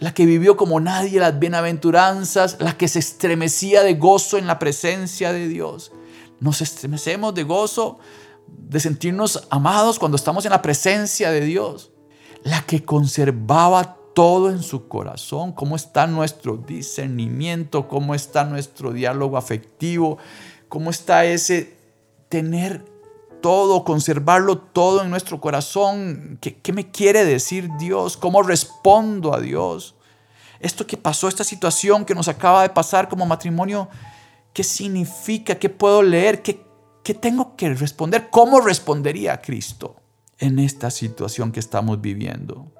la 0.00 0.12
que 0.12 0.26
vivió 0.26 0.56
como 0.56 0.80
nadie 0.80 1.20
las 1.20 1.38
bienaventuranzas, 1.38 2.56
la 2.58 2.76
que 2.76 2.88
se 2.88 2.98
estremecía 2.98 3.84
de 3.84 3.94
gozo 3.94 4.38
en 4.38 4.48
la 4.48 4.58
presencia 4.58 5.32
de 5.32 5.46
Dios. 5.46 5.92
Nos 6.40 6.60
estremecemos 6.60 7.32
de 7.32 7.44
gozo 7.44 8.00
de 8.46 8.80
sentirnos 8.80 9.46
amados 9.50 9.98
cuando 9.98 10.16
estamos 10.16 10.44
en 10.44 10.52
la 10.52 10.62
presencia 10.62 11.30
de 11.30 11.42
Dios. 11.42 11.90
La 12.42 12.62
que 12.62 12.84
conservaba 12.84 13.96
todo 14.14 14.50
en 14.50 14.62
su 14.62 14.88
corazón, 14.88 15.52
cómo 15.52 15.76
está 15.76 16.06
nuestro 16.06 16.56
discernimiento, 16.56 17.88
cómo 17.88 18.14
está 18.14 18.44
nuestro 18.44 18.92
diálogo 18.92 19.36
afectivo, 19.36 20.18
cómo 20.68 20.90
está 20.90 21.24
ese 21.24 21.76
tener 22.28 22.84
todo, 23.40 23.84
conservarlo 23.84 24.58
todo 24.58 25.02
en 25.02 25.10
nuestro 25.10 25.40
corazón. 25.40 26.38
¿Qué, 26.40 26.56
qué 26.56 26.72
me 26.72 26.90
quiere 26.90 27.24
decir 27.24 27.68
Dios? 27.78 28.16
¿Cómo 28.16 28.42
respondo 28.42 29.34
a 29.34 29.40
Dios? 29.40 29.94
Esto 30.60 30.86
que 30.86 30.96
pasó, 30.96 31.28
esta 31.28 31.44
situación 31.44 32.04
que 32.04 32.14
nos 32.14 32.28
acaba 32.28 32.62
de 32.62 32.68
pasar 32.68 33.08
como 33.08 33.26
matrimonio, 33.26 33.88
¿qué 34.52 34.62
significa? 34.62 35.56
¿Qué 35.56 35.68
puedo 35.68 36.02
leer? 36.02 36.40
¿Qué, 36.42 36.64
¿Qué 37.02 37.14
tengo 37.14 37.56
que 37.56 37.74
responder? 37.74 38.28
¿Cómo 38.30 38.60
respondería 38.60 39.40
Cristo 39.40 39.96
en 40.38 40.58
esta 40.58 40.90
situación 40.90 41.52
que 41.52 41.60
estamos 41.60 42.00
viviendo? 42.00 42.72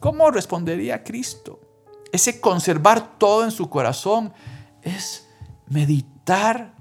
¿Cómo 0.00 0.30
respondería 0.30 1.02
Cristo? 1.04 1.60
ese 2.12 2.40
conservar 2.40 3.18
todo 3.18 3.44
en 3.44 3.50
su 3.50 3.68
corazón, 3.68 4.32
es 4.82 5.28
meditar 5.68 6.74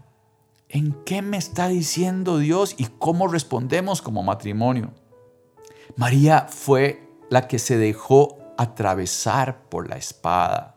en 0.70 0.94
qué 1.06 1.22
me 1.22 1.38
está 1.38 1.68
diciendo 1.68 2.38
Dios 2.38 2.76
y 2.78 2.86
cómo 2.86 3.28
respondemos 3.28 4.02
como 4.02 4.24
matrimonio. 4.24 4.94
María 5.96 6.48
fue 6.50 7.10
la 7.30 7.48
que 7.48 7.60
se 7.60 7.78
dejó 7.78 8.38
atravesar 8.58 9.64
por 9.70 9.90
la 9.90 9.98
espada. 9.98 10.76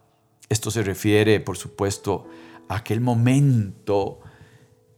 Esto 0.49 0.71
se 0.71 0.83
refiere, 0.83 1.41
por 1.41 1.57
supuesto, 1.57 2.27
a 2.69 2.77
aquel 2.77 3.01
momento 3.01 4.21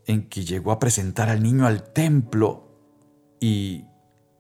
en 0.06 0.28
que 0.28 0.44
llegó 0.44 0.72
a 0.72 0.78
presentar 0.78 1.28
al 1.28 1.42
niño 1.42 1.66
al 1.66 1.92
templo 1.92 2.68
y 3.40 3.84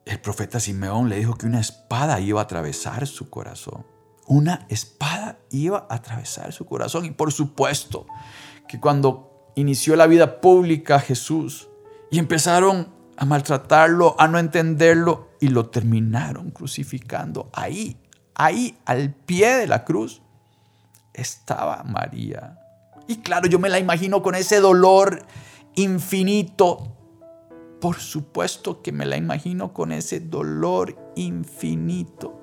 el 0.04 0.20
profeta 0.20 0.60
Simeón 0.60 1.08
le 1.08 1.16
dijo 1.16 1.34
que 1.34 1.46
una 1.46 1.60
espada 1.60 2.20
iba 2.20 2.40
a 2.40 2.44
atravesar 2.44 3.06
su 3.06 3.30
corazón. 3.30 3.86
Una 4.26 4.66
espada 4.68 5.38
iba 5.50 5.86
a 5.88 5.94
atravesar 5.94 6.52
su 6.52 6.66
corazón. 6.66 7.04
Y 7.04 7.10
por 7.10 7.32
supuesto 7.32 8.06
que 8.68 8.80
cuando 8.80 9.52
inició 9.56 9.96
la 9.96 10.06
vida 10.06 10.40
pública 10.40 10.98
Jesús 11.00 11.68
y 12.10 12.18
empezaron 12.18 12.88
a 13.16 13.24
maltratarlo, 13.24 14.16
a 14.18 14.26
no 14.28 14.38
entenderlo 14.38 15.30
y 15.40 15.48
lo 15.48 15.68
terminaron 15.68 16.50
crucificando 16.50 17.50
ahí, 17.52 17.96
ahí 18.34 18.78
al 18.84 19.12
pie 19.12 19.56
de 19.58 19.66
la 19.66 19.84
cruz, 19.84 20.22
estaba 21.12 21.82
María. 21.84 22.58
Y 23.06 23.16
claro, 23.16 23.48
yo 23.48 23.58
me 23.58 23.68
la 23.68 23.78
imagino 23.78 24.22
con 24.22 24.34
ese 24.34 24.60
dolor 24.60 25.24
infinito. 25.74 26.96
Por 27.80 27.96
supuesto 27.96 28.82
que 28.82 28.92
me 28.92 29.06
la 29.06 29.16
imagino 29.16 29.72
con 29.72 29.92
ese 29.92 30.20
dolor 30.20 30.96
infinito. 31.16 32.38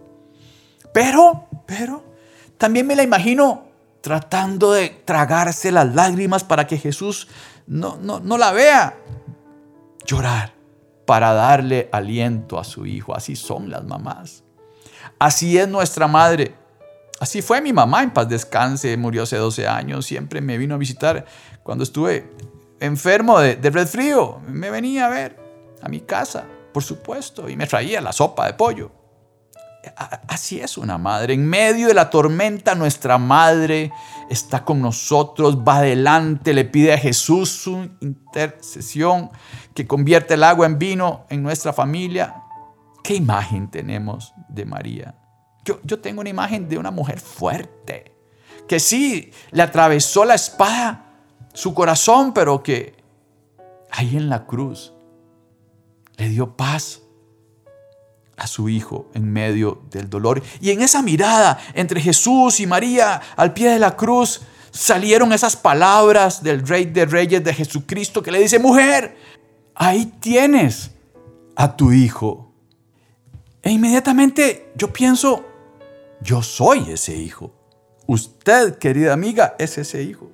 Pero, 0.93 1.47
pero, 1.65 2.03
también 2.57 2.87
me 2.87 2.95
la 2.95 3.03
imagino 3.03 3.63
tratando 4.01 4.73
de 4.73 4.89
tragarse 4.89 5.71
las 5.71 5.93
lágrimas 5.93 6.43
para 6.43 6.67
que 6.67 6.77
Jesús 6.77 7.27
no, 7.67 7.97
no, 7.97 8.19
no 8.19 8.37
la 8.37 8.51
vea 8.51 8.97
llorar 10.05 10.53
para 11.05 11.33
darle 11.33 11.89
aliento 11.91 12.59
a 12.59 12.63
su 12.63 12.85
hijo. 12.85 13.15
Así 13.15 13.35
son 13.35 13.69
las 13.69 13.83
mamás. 13.83 14.43
Así 15.17 15.57
es 15.57 15.67
nuestra 15.67 16.07
madre. 16.07 16.55
Así 17.19 17.41
fue 17.41 17.61
mi 17.61 17.73
mamá, 17.73 18.03
en 18.03 18.11
paz 18.11 18.29
descanse, 18.29 18.95
murió 18.95 19.23
hace 19.23 19.35
12 19.35 19.67
años, 19.67 20.05
siempre 20.05 20.39
me 20.39 20.57
vino 20.57 20.75
a 20.75 20.77
visitar 20.77 21.25
cuando 21.63 21.83
estuve 21.83 22.31
enfermo 22.79 23.39
de, 23.39 23.55
de 23.55 23.69
resfrío. 23.69 24.39
Me 24.47 24.69
venía 24.69 25.07
a 25.07 25.09
ver 25.09 25.37
a 25.81 25.89
mi 25.89 26.01
casa, 26.01 26.45
por 26.73 26.83
supuesto, 26.83 27.49
y 27.49 27.55
me 27.55 27.67
traía 27.67 28.01
la 28.01 28.11
sopa 28.11 28.47
de 28.47 28.53
pollo. 28.53 28.91
Así 30.27 30.59
es 30.59 30.77
una 30.77 30.97
madre. 30.97 31.33
En 31.33 31.45
medio 31.45 31.87
de 31.87 31.93
la 31.93 32.09
tormenta, 32.09 32.75
nuestra 32.75 33.17
madre 33.17 33.91
está 34.29 34.65
con 34.65 34.81
nosotros, 34.81 35.57
va 35.57 35.77
adelante, 35.77 36.53
le 36.53 36.65
pide 36.65 36.93
a 36.93 36.97
Jesús 36.97 37.49
su 37.49 37.89
intercesión 38.01 39.31
que 39.73 39.87
convierte 39.87 40.33
el 40.33 40.43
agua 40.43 40.65
en 40.65 40.77
vino 40.77 41.25
en 41.29 41.41
nuestra 41.41 41.71
familia. 41.71 42.43
¿Qué 43.03 43.15
imagen 43.15 43.71
tenemos 43.71 44.33
de 44.49 44.65
María? 44.65 45.15
Yo, 45.63 45.79
yo 45.83 45.99
tengo 45.99 46.21
una 46.21 46.29
imagen 46.29 46.67
de 46.67 46.77
una 46.77 46.91
mujer 46.91 47.19
fuerte, 47.19 48.15
que 48.67 48.79
sí, 48.79 49.31
le 49.51 49.63
atravesó 49.63 50.25
la 50.25 50.35
espada 50.35 51.08
su 51.59 51.73
corazón, 51.73 52.33
pero 52.33 52.63
que 52.63 52.95
ahí 53.91 54.15
en 54.15 54.29
la 54.29 54.45
cruz 54.45 54.93
le 56.15 56.29
dio 56.29 56.55
paz 56.55 57.01
a 58.37 58.47
su 58.47 58.69
hijo 58.69 59.09
en 59.13 59.29
medio 59.29 59.81
del 59.91 60.09
dolor. 60.09 60.41
Y 60.61 60.69
en 60.71 60.81
esa 60.81 61.01
mirada 61.01 61.59
entre 61.73 61.99
Jesús 61.99 62.61
y 62.61 62.65
María 62.65 63.21
al 63.35 63.53
pie 63.53 63.71
de 63.71 63.79
la 63.79 63.97
cruz 63.97 64.39
salieron 64.71 65.33
esas 65.33 65.57
palabras 65.57 66.41
del 66.41 66.65
Rey 66.65 66.85
de 66.85 67.05
Reyes 67.05 67.43
de 67.43 67.53
Jesucristo 67.53 68.23
que 68.23 68.31
le 68.31 68.39
dice, 68.39 68.57
mujer, 68.57 69.17
ahí 69.75 70.05
tienes 70.21 70.91
a 71.57 71.75
tu 71.75 71.91
hijo. 71.91 72.53
E 73.61 73.69
inmediatamente 73.69 74.71
yo 74.75 74.93
pienso, 74.93 75.43
yo 76.21 76.41
soy 76.41 76.89
ese 76.89 77.17
hijo. 77.17 77.51
Usted, 78.07 78.77
querida 78.77 79.11
amiga, 79.11 79.55
es 79.59 79.77
ese 79.77 80.03
hijo. 80.03 80.31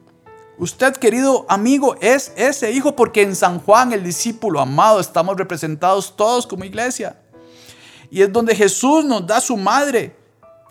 Usted, 0.57 0.95
querido 0.95 1.45
amigo, 1.49 1.95
es 1.99 2.31
ese 2.37 2.71
hijo 2.71 2.95
porque 2.95 3.21
en 3.21 3.35
San 3.35 3.59
Juan, 3.59 3.91
el 3.91 4.03
discípulo 4.03 4.61
amado, 4.61 4.99
estamos 4.99 5.35
representados 5.35 6.15
todos 6.15 6.47
como 6.47 6.63
iglesia 6.63 7.17
y 8.09 8.21
es 8.21 8.31
donde 8.31 8.55
Jesús 8.55 9.03
nos 9.03 9.27
da 9.27 9.41
su 9.41 9.57
madre. 9.57 10.15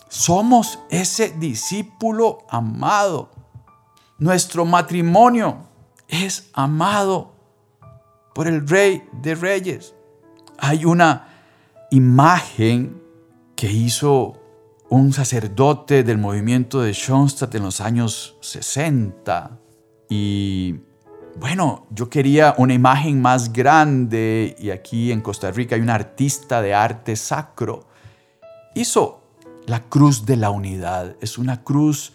Somos 0.09 0.79
ese 0.89 1.31
discípulo 1.31 2.39
amado. 2.49 3.31
Nuestro 4.19 4.65
matrimonio 4.65 5.67
es 6.09 6.49
amado 6.55 7.35
por 8.35 8.47
el 8.47 8.67
Rey 8.67 9.07
de 9.21 9.35
Reyes. 9.35 9.95
Hay 10.57 10.87
una 10.87 11.29
imagen 11.91 13.03
que 13.57 13.71
hizo 13.71 14.41
un 14.89 15.13
sacerdote 15.13 16.05
del 16.05 16.19
movimiento 16.19 16.81
de 16.81 16.95
Schoenstatt 16.95 17.55
en 17.57 17.65
los 17.65 17.81
años 17.81 18.37
60 18.41 19.59
y 20.09 20.81
bueno, 21.37 21.87
yo 21.91 22.09
quería 22.09 22.55
una 22.59 22.75
imagen 22.75 23.21
más 23.21 23.53
grande 23.53 24.55
y 24.59 24.71
aquí 24.71 25.11
en 25.11 25.21
Costa 25.21 25.51
Rica 25.51 25.75
hay 25.75 25.81
un 25.81 25.91
artista 25.91 26.63
de 26.63 26.75
arte 26.75 27.17
sacro. 27.17 27.89
Hizo 28.75 29.21
la 29.67 29.81
cruz 29.81 30.27
de 30.27 30.37
la 30.37 30.51
unidad. 30.51 31.17
Es 31.21 31.39
una 31.39 31.63
cruz 31.63 32.13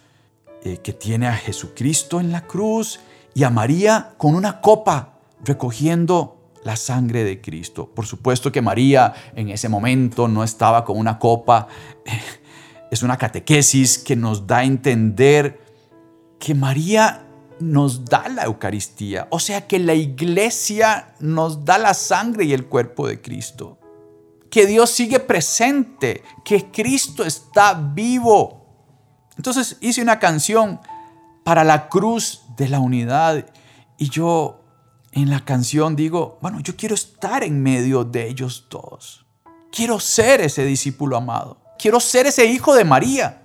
eh, 0.63 0.77
que 0.77 0.93
tiene 0.93 1.27
a 1.27 1.33
Jesucristo 1.33 2.19
en 2.19 2.31
la 2.31 2.47
cruz 2.47 3.01
y 3.33 3.43
a 3.43 3.49
María 3.49 4.13
con 4.17 4.35
una 4.35 4.61
copa 4.61 5.19
recogiendo 5.43 6.37
la 6.63 6.75
sangre 6.75 7.23
de 7.23 7.41
Cristo. 7.41 7.89
Por 7.93 8.05
supuesto 8.05 8.51
que 8.51 8.61
María 8.61 9.13
en 9.35 9.49
ese 9.49 9.67
momento 9.67 10.27
no 10.27 10.43
estaba 10.43 10.85
con 10.85 10.97
una 10.97 11.19
copa. 11.19 11.67
Es 12.91 13.03
una 13.03 13.17
catequesis 13.17 13.99
que 13.99 14.15
nos 14.15 14.47
da 14.47 14.57
a 14.57 14.63
entender 14.63 15.61
que 16.39 16.55
María 16.55 17.28
nos 17.59 18.05
da 18.05 18.27
la 18.29 18.43
Eucaristía. 18.43 19.27
O 19.31 19.39
sea 19.39 19.67
que 19.67 19.79
la 19.79 19.93
iglesia 19.93 21.13
nos 21.19 21.65
da 21.65 21.77
la 21.77 21.93
sangre 21.93 22.45
y 22.45 22.53
el 22.53 22.65
cuerpo 22.65 23.07
de 23.07 23.21
Cristo. 23.21 23.77
Que 24.49 24.65
Dios 24.65 24.89
sigue 24.89 25.19
presente, 25.19 26.23
que 26.43 26.71
Cristo 26.71 27.23
está 27.23 27.73
vivo. 27.73 28.65
Entonces 29.37 29.77
hice 29.81 30.01
una 30.01 30.19
canción 30.19 30.79
para 31.43 31.63
la 31.63 31.87
cruz 31.89 32.43
de 32.57 32.67
la 32.67 32.79
unidad 32.79 33.45
y 33.97 34.09
yo 34.09 34.61
en 35.11 35.29
la 35.29 35.43
canción 35.43 35.95
digo, 35.95 36.37
bueno, 36.41 36.59
yo 36.59 36.75
quiero 36.75 36.95
estar 36.95 37.43
en 37.43 37.61
medio 37.61 38.03
de 38.03 38.27
ellos 38.27 38.65
todos. 38.69 39.25
Quiero 39.71 39.99
ser 39.99 40.41
ese 40.41 40.65
discípulo 40.65 41.17
amado. 41.17 41.57
Quiero 41.77 41.99
ser 41.99 42.27
ese 42.27 42.45
hijo 42.45 42.75
de 42.75 42.83
María. 42.83 43.43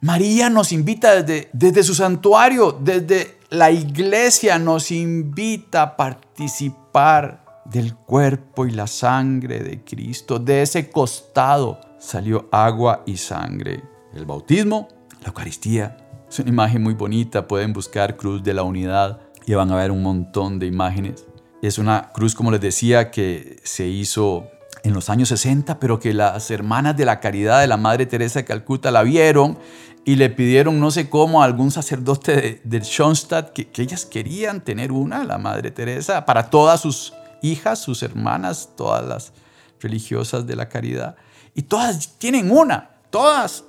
María 0.00 0.50
nos 0.50 0.72
invita 0.72 1.22
desde, 1.22 1.48
desde 1.52 1.82
su 1.82 1.94
santuario, 1.94 2.72
desde 2.72 3.38
la 3.54 3.70
iglesia 3.70 4.58
nos 4.58 4.90
invita 4.90 5.82
a 5.82 5.96
participar 5.96 7.62
del 7.64 7.94
cuerpo 7.94 8.66
y 8.66 8.72
la 8.72 8.88
sangre 8.88 9.60
de 9.60 9.84
Cristo. 9.84 10.40
De 10.40 10.62
ese 10.62 10.90
costado 10.90 11.80
salió 11.98 12.48
agua 12.50 13.04
y 13.06 13.16
sangre. 13.16 13.82
El 14.12 14.26
bautismo, 14.26 14.88
la 15.20 15.28
Eucaristía, 15.28 15.96
es 16.28 16.38
una 16.40 16.48
imagen 16.48 16.82
muy 16.82 16.94
bonita. 16.94 17.46
Pueden 17.46 17.72
buscar 17.72 18.16
Cruz 18.16 18.42
de 18.42 18.54
la 18.54 18.64
Unidad 18.64 19.20
y 19.46 19.54
van 19.54 19.70
a 19.70 19.76
ver 19.76 19.92
un 19.92 20.02
montón 20.02 20.58
de 20.58 20.66
imágenes. 20.66 21.24
Es 21.62 21.78
una 21.78 22.10
cruz, 22.12 22.34
como 22.34 22.50
les 22.50 22.60
decía, 22.60 23.12
que 23.12 23.60
se 23.62 23.86
hizo 23.86 24.48
en 24.82 24.94
los 24.94 25.08
años 25.10 25.28
60, 25.28 25.78
pero 25.78 26.00
que 26.00 26.12
las 26.12 26.50
hermanas 26.50 26.96
de 26.96 27.04
la 27.06 27.20
caridad 27.20 27.60
de 27.60 27.68
la 27.68 27.76
Madre 27.76 28.04
Teresa 28.04 28.40
de 28.40 28.44
Calcuta 28.44 28.90
la 28.90 29.02
vieron 29.04 29.58
y 30.04 30.16
le 30.16 30.28
pidieron, 30.28 30.78
no 30.80 30.90
sé 30.90 31.08
cómo, 31.08 31.40
a 31.40 31.46
algún 31.46 31.70
sacerdote 31.70 32.60
del 32.64 32.82
de 32.82 32.86
Schoenstatt 32.86 33.52
que, 33.52 33.70
ellas 33.82 34.04
querían 34.04 34.62
tener 34.62 34.92
una, 34.92 35.24
la 35.24 35.38
Madre 35.38 35.70
Teresa, 35.70 36.26
para 36.26 36.50
todas 36.50 36.80
sus 36.80 37.14
hijas, 37.42 37.78
sus 37.78 38.02
hermanas, 38.02 38.70
todas 38.76 39.04
las 39.06 39.32
religiosas 39.80 40.46
de 40.46 40.56
la 40.56 40.68
caridad. 40.68 41.16
Y 41.54 41.62
todas 41.62 42.18
tienen 42.18 42.50
una, 42.50 42.90
todas. 43.10 43.64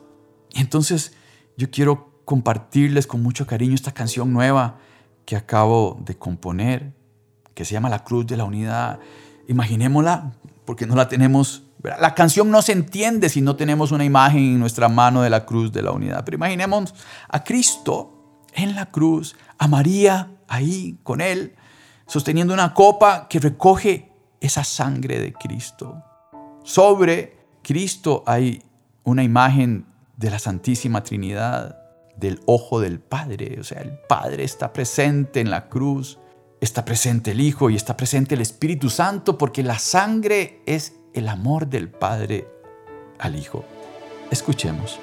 Entonces 0.53 1.13
yo 1.55 1.69
quiero 1.71 2.11
compartirles 2.25 3.07
con 3.07 3.23
mucho 3.23 3.47
cariño 3.47 3.75
esta 3.75 3.93
canción 3.93 4.33
nueva 4.33 4.79
que 5.25 5.35
acabo 5.35 5.97
de 6.03 6.17
componer, 6.17 6.93
que 7.53 7.63
se 7.63 7.73
llama 7.73 7.89
La 7.89 8.03
Cruz 8.03 8.27
de 8.27 8.35
la 8.35 8.43
Unidad. 8.43 8.99
Imaginémosla, 9.47 10.33
porque 10.65 10.85
no 10.85 10.95
la 10.95 11.07
tenemos 11.07 11.64
la 11.99 12.15
canción 12.15 12.49
no 12.51 12.61
se 12.61 12.71
entiende 12.71 13.29
si 13.29 13.41
no 13.41 13.55
tenemos 13.55 13.91
una 13.91 14.05
imagen 14.05 14.39
en 14.39 14.59
nuestra 14.59 14.89
mano 14.89 15.21
de 15.21 15.29
la 15.29 15.45
cruz 15.45 15.71
de 15.71 15.81
la 15.81 15.91
unidad. 15.91 16.23
Pero 16.25 16.35
imaginemos 16.35 16.93
a 17.29 17.43
Cristo 17.43 18.11
en 18.53 18.75
la 18.75 18.87
cruz, 18.87 19.35
a 19.57 19.67
María 19.67 20.31
ahí 20.47 20.97
con 21.03 21.21
él, 21.21 21.55
sosteniendo 22.07 22.53
una 22.53 22.73
copa 22.73 23.27
que 23.27 23.39
recoge 23.39 24.11
esa 24.39 24.63
sangre 24.63 25.19
de 25.19 25.33
Cristo. 25.33 26.03
Sobre 26.63 27.37
Cristo 27.61 28.23
hay 28.25 28.63
una 29.03 29.23
imagen 29.23 29.85
de 30.17 30.29
la 30.29 30.39
Santísima 30.39 31.03
Trinidad. 31.03 31.81
del 32.17 32.39
ojo 32.45 32.79
del 32.79 33.01
Padre. 33.01 33.57
O 33.59 33.63
sea, 33.65 33.81
el 33.81 33.99
Padre 34.07 34.45
está 34.45 34.71
presente 34.71 35.41
en 35.41 35.49
la 35.49 35.67
cruz, 35.67 36.17
está 36.61 36.85
presente 36.85 37.31
el 37.31 37.41
Hijo 37.41 37.69
y 37.69 37.75
está 37.75 37.97
presente 37.97 38.35
el 38.35 38.41
Espíritu 38.41 38.89
Santo 38.89 39.37
porque 39.37 39.63
la 39.63 39.79
sangre 39.79 40.61
es 40.65 40.93
el 41.15 41.30
amor 41.30 41.67
del 41.67 41.89
Padre 41.89 42.47
al 43.17 43.36
Hijo. 43.36 43.63
Escuchemos. 44.32 44.99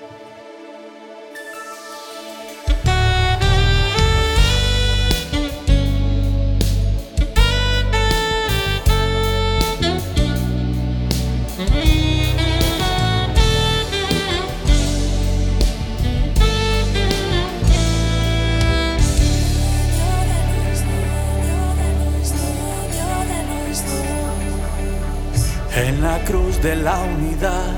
De 26.62 26.76
la 26.76 26.96
unidad, 27.00 27.74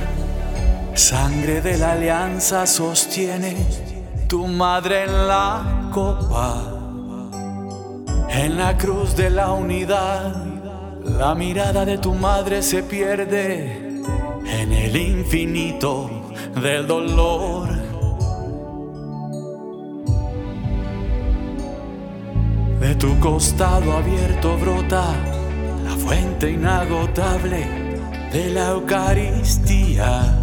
sangre 0.94 1.62
de 1.62 1.78
la 1.78 1.92
alianza 1.92 2.66
sostiene 2.66 3.56
tu 4.28 4.46
madre 4.46 5.04
en 5.04 5.26
la 5.26 5.88
copa. 5.90 6.62
En 8.28 8.58
la 8.58 8.76
cruz 8.76 9.16
de 9.16 9.30
la 9.30 9.52
unidad, 9.52 10.34
la 11.02 11.34
mirada 11.34 11.86
de 11.86 11.96
tu 11.96 12.12
madre 12.12 12.62
se 12.62 12.82
pierde 12.82 14.02
en 14.46 14.72
el 14.72 14.94
infinito 14.94 16.10
del 16.60 16.86
dolor. 16.86 17.68
De 22.80 22.94
tu 22.96 23.18
costado 23.18 23.96
abierto 23.96 24.58
brota 24.58 25.04
la 25.84 25.96
fuente 25.96 26.50
inagotable 26.50 27.83
de 28.34 28.50
la 28.50 28.70
Eucaristía. 28.70 30.36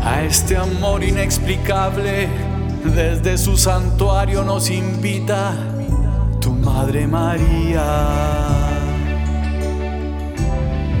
A 0.00 0.22
este 0.22 0.56
amor 0.56 1.02
inexplicable 1.02 2.28
desde 2.84 3.36
su 3.36 3.56
santuario 3.56 4.44
nos 4.44 4.70
invita 4.70 5.54
tu 6.40 6.52
Madre 6.52 7.08
María. 7.08 7.84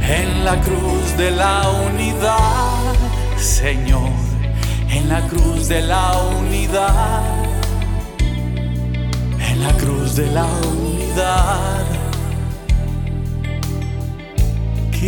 En 0.02 0.44
la 0.44 0.60
cruz 0.60 1.16
de 1.16 1.30
la 1.30 1.62
unidad, 1.92 2.94
Señor, 3.36 4.10
en 4.90 5.08
la 5.08 5.20
cruz 5.28 5.68
de 5.68 5.80
la 5.82 6.18
unidad, 6.40 7.22
en 9.48 9.62
la 9.62 9.72
cruz 9.74 10.16
de 10.16 10.26
la 10.32 10.44
unidad. 10.44 11.73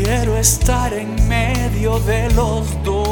Quiero 0.05 0.37
estar 0.37 0.93
en 0.93 1.27
medio 1.27 1.99
de 2.01 2.31
los 2.33 2.67
dos 2.85 3.07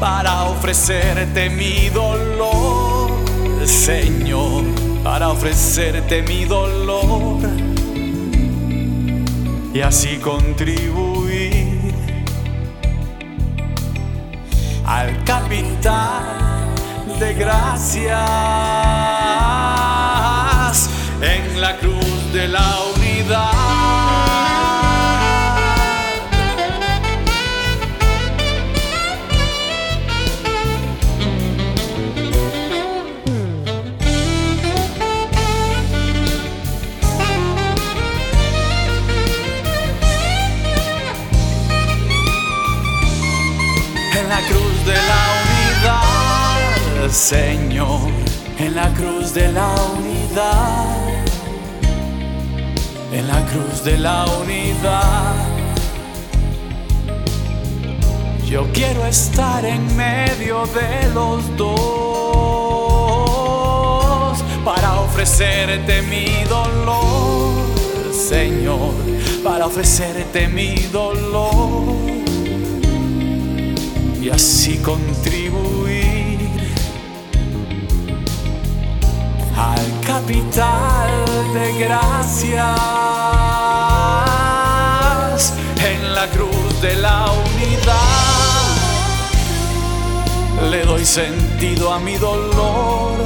para 0.00 0.46
ofrecerte 0.46 1.48
mi 1.48 1.88
dolor, 1.90 3.12
Señor, 3.64 4.64
para 5.04 5.28
ofrecerte 5.28 6.22
mi 6.22 6.46
dolor 6.46 7.38
y 9.72 9.80
así 9.82 10.16
contribuir 10.16 11.94
al 14.84 15.22
capital 15.22 16.74
de 17.20 17.34
gracias 17.34 18.47
la 48.82 48.94
cruz 48.94 49.34
de 49.34 49.50
la 49.50 49.74
unidad, 49.98 51.24
en 53.12 53.26
la 53.26 53.44
cruz 53.46 53.82
de 53.82 53.98
la 53.98 54.24
unidad. 54.40 55.34
Yo 58.48 58.68
quiero 58.72 59.04
estar 59.04 59.64
en 59.64 59.82
medio 59.96 60.64
de 60.78 61.08
los 61.12 61.56
dos 61.56 61.74
para 64.64 65.00
ofrecerte 65.00 66.02
mi 66.02 66.44
dolor, 66.44 67.54
Señor, 68.12 68.94
para 69.42 69.66
ofrecerte 69.66 70.46
mi 70.46 70.76
dolor 70.92 71.96
y 74.22 74.30
así 74.30 74.78
contribuir 74.78 75.87
capital 80.06 81.10
de 81.54 81.72
gracias 81.84 82.58
en 85.90 86.14
la 86.14 86.26
cruz 86.28 86.80
de 86.80 86.96
la 86.96 87.26
unidad. 87.30 87.98
Le 90.70 90.84
doy 90.84 91.04
sentido 91.04 91.92
a 91.92 91.98
mi 91.98 92.16
dolor 92.16 93.18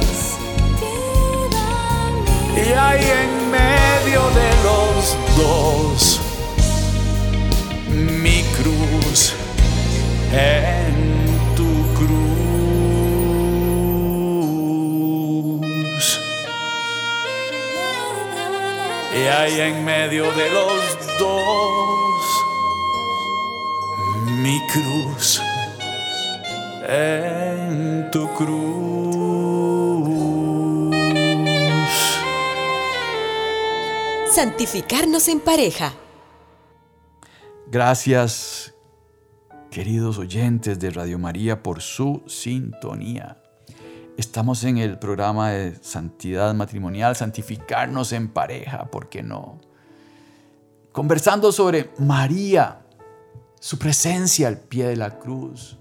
y 2.55 2.71
ahí 2.73 3.03
en 3.23 3.51
medio 3.51 4.21
de 4.29 4.49
los 4.63 5.17
dos 5.35 6.21
mi 7.89 8.43
cruz 8.57 9.33
en 10.31 11.12
Y 19.23 19.25
ahí 19.25 19.59
en 19.61 19.85
medio 19.85 20.29
de 20.33 20.49
los 20.49 21.17
dos, 21.17 22.25
mi 24.41 24.59
cruz 24.67 25.41
en 26.89 28.11
tu 28.11 28.27
cruz. 28.33 28.53
Santificarnos 34.29 35.29
en 35.29 35.39
pareja. 35.39 35.93
Gracias, 37.67 38.73
queridos 39.71 40.17
oyentes 40.17 40.79
de 40.79 40.89
Radio 40.89 41.17
María, 41.17 41.63
por 41.63 41.81
su 41.81 42.23
sintonía. 42.27 43.42
Estamos 44.15 44.63
en 44.63 44.77
el 44.77 44.99
programa 44.99 45.49
de 45.49 45.75
santidad 45.81 46.53
matrimonial, 46.53 47.15
santificarnos 47.15 48.11
en 48.11 48.27
pareja, 48.27 48.85
¿por 48.85 49.09
qué 49.09 49.23
no? 49.23 49.59
Conversando 50.91 51.51
sobre 51.51 51.89
María, 51.97 52.85
su 53.59 53.79
presencia 53.79 54.47
al 54.47 54.59
pie 54.59 54.85
de 54.85 54.97
la 54.97 55.17
cruz, 55.17 55.79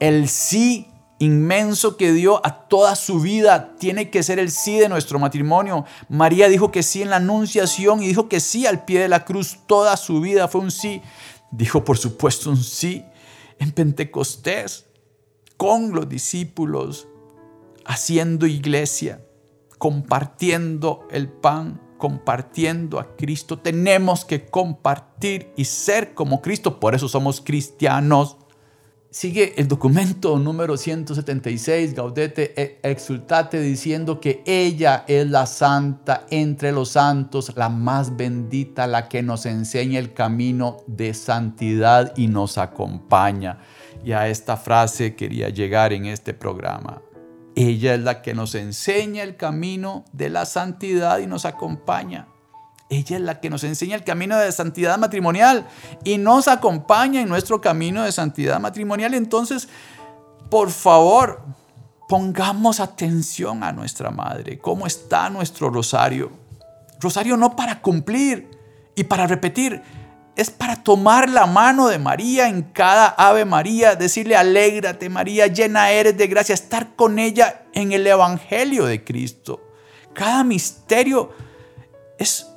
el 0.00 0.28
sí 0.30 0.88
inmenso 1.18 1.98
que 1.98 2.12
dio 2.12 2.44
a 2.46 2.66
toda 2.66 2.96
su 2.96 3.20
vida 3.20 3.76
tiene 3.76 4.08
que 4.08 4.22
ser 4.22 4.38
el 4.38 4.50
sí 4.50 4.78
de 4.78 4.88
nuestro 4.88 5.18
matrimonio. 5.18 5.84
María 6.08 6.48
dijo 6.48 6.72
que 6.72 6.82
sí 6.82 7.02
en 7.02 7.10
la 7.10 7.16
anunciación 7.16 8.02
y 8.02 8.06
dijo 8.06 8.28
que 8.28 8.40
sí 8.40 8.66
al 8.66 8.86
pie 8.86 9.00
de 9.00 9.08
la 9.08 9.26
cruz. 9.26 9.58
Toda 9.66 9.98
su 9.98 10.22
vida 10.22 10.48
fue 10.48 10.62
un 10.62 10.70
sí. 10.70 11.02
Dijo 11.50 11.84
por 11.84 11.98
supuesto 11.98 12.48
un 12.48 12.56
sí 12.56 13.04
en 13.58 13.72
Pentecostés 13.72 14.86
con 15.56 15.94
los 15.94 16.08
discípulos, 16.08 17.06
haciendo 17.84 18.46
iglesia, 18.46 19.24
compartiendo 19.78 21.06
el 21.10 21.28
pan, 21.28 21.80
compartiendo 21.98 22.98
a 22.98 23.16
Cristo. 23.16 23.58
Tenemos 23.58 24.24
que 24.24 24.46
compartir 24.46 25.52
y 25.56 25.64
ser 25.64 26.14
como 26.14 26.42
Cristo. 26.42 26.80
Por 26.80 26.94
eso 26.94 27.08
somos 27.08 27.40
cristianos. 27.40 28.36
Sigue 29.10 29.54
el 29.58 29.68
documento 29.68 30.38
número 30.40 30.76
176, 30.76 31.94
Gaudete 31.94 32.52
e 32.60 32.80
Exultate, 32.82 33.60
diciendo 33.60 34.20
que 34.20 34.42
ella 34.44 35.04
es 35.06 35.30
la 35.30 35.46
santa 35.46 36.26
entre 36.30 36.72
los 36.72 36.88
santos, 36.90 37.52
la 37.54 37.68
más 37.68 38.16
bendita, 38.16 38.88
la 38.88 39.08
que 39.08 39.22
nos 39.22 39.46
enseña 39.46 40.00
el 40.00 40.12
camino 40.14 40.78
de 40.88 41.14
santidad 41.14 42.12
y 42.16 42.26
nos 42.26 42.58
acompaña. 42.58 43.60
Y 44.04 44.10
a 44.12 44.26
esta 44.26 44.56
frase 44.56 45.14
quería 45.14 45.48
llegar 45.48 45.92
en 45.92 46.06
este 46.06 46.34
programa. 46.34 47.00
Ella 47.56 47.94
es 47.94 48.00
la 48.00 48.22
que 48.22 48.34
nos 48.34 48.54
enseña 48.54 49.22
el 49.22 49.36
camino 49.36 50.04
de 50.12 50.28
la 50.28 50.44
santidad 50.44 51.18
y 51.18 51.26
nos 51.26 51.44
acompaña. 51.44 52.26
Ella 52.90 53.16
es 53.16 53.22
la 53.22 53.40
que 53.40 53.50
nos 53.50 53.64
enseña 53.64 53.96
el 53.96 54.04
camino 54.04 54.36
de 54.36 54.52
santidad 54.52 54.98
matrimonial 54.98 55.66
y 56.04 56.18
nos 56.18 56.48
acompaña 56.48 57.20
en 57.20 57.28
nuestro 57.28 57.60
camino 57.60 58.04
de 58.04 58.12
santidad 58.12 58.60
matrimonial. 58.60 59.14
Entonces, 59.14 59.68
por 60.50 60.70
favor, 60.70 61.42
pongamos 62.08 62.80
atención 62.80 63.62
a 63.64 63.72
nuestra 63.72 64.10
madre. 64.10 64.58
¿Cómo 64.58 64.86
está 64.86 65.30
nuestro 65.30 65.70
rosario? 65.70 66.30
Rosario 67.00 67.36
no 67.36 67.56
para 67.56 67.80
cumplir 67.80 68.50
y 68.94 69.04
para 69.04 69.26
repetir, 69.26 69.82
es 70.36 70.50
para 70.50 70.82
tomar 70.82 71.30
la 71.30 71.46
mano 71.46 71.86
de 71.88 71.98
María 71.98 72.48
en 72.48 72.62
cada 72.62 73.06
Ave 73.06 73.44
María, 73.44 73.94
decirle, 73.94 74.36
alégrate 74.36 75.08
María, 75.08 75.46
llena 75.46 75.90
eres 75.90 76.16
de 76.16 76.26
gracia, 76.26 76.54
estar 76.54 76.96
con 76.96 77.18
ella 77.18 77.66
en 77.72 77.92
el 77.92 78.06
Evangelio 78.06 78.86
de 78.86 79.04
Cristo. 79.04 79.60
Cada 80.12 80.42
misterio 80.42 81.30
es 82.18 82.48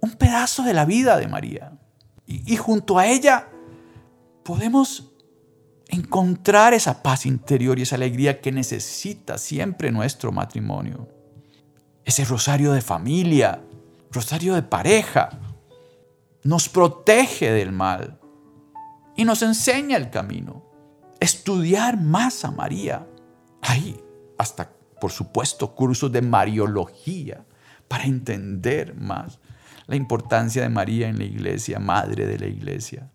un 0.00 0.12
pedazo 0.12 0.62
de 0.62 0.74
la 0.74 0.84
vida 0.84 1.16
de 1.16 1.26
María. 1.26 1.72
Y, 2.24 2.52
y 2.52 2.56
junto 2.56 2.98
a 2.98 3.06
ella 3.06 3.48
podemos 4.44 5.12
encontrar 5.88 6.72
esa 6.74 7.02
paz 7.02 7.26
interior 7.26 7.78
y 7.78 7.82
esa 7.82 7.96
alegría 7.96 8.40
que 8.40 8.52
necesita 8.52 9.38
siempre 9.38 9.90
nuestro 9.90 10.30
matrimonio. 10.30 11.08
Ese 12.04 12.24
rosario 12.24 12.72
de 12.72 12.80
familia, 12.80 13.60
rosario 14.12 14.54
de 14.54 14.62
pareja, 14.62 15.30
nos 16.46 16.68
protege 16.68 17.50
del 17.50 17.72
mal 17.72 18.20
y 19.16 19.24
nos 19.24 19.42
enseña 19.42 19.96
el 19.96 20.10
camino. 20.10 20.64
Estudiar 21.18 22.00
más 22.00 22.44
a 22.44 22.52
María. 22.52 23.06
Hay 23.62 24.00
hasta, 24.38 24.70
por 25.00 25.10
supuesto, 25.10 25.74
cursos 25.74 26.12
de 26.12 26.22
Mariología 26.22 27.44
para 27.88 28.04
entender 28.04 28.94
más 28.94 29.40
la 29.86 29.96
importancia 29.96 30.62
de 30.62 30.68
María 30.68 31.08
en 31.08 31.18
la 31.18 31.24
iglesia, 31.24 31.80
madre 31.80 32.26
de 32.26 32.38
la 32.38 32.46
iglesia. 32.46 33.10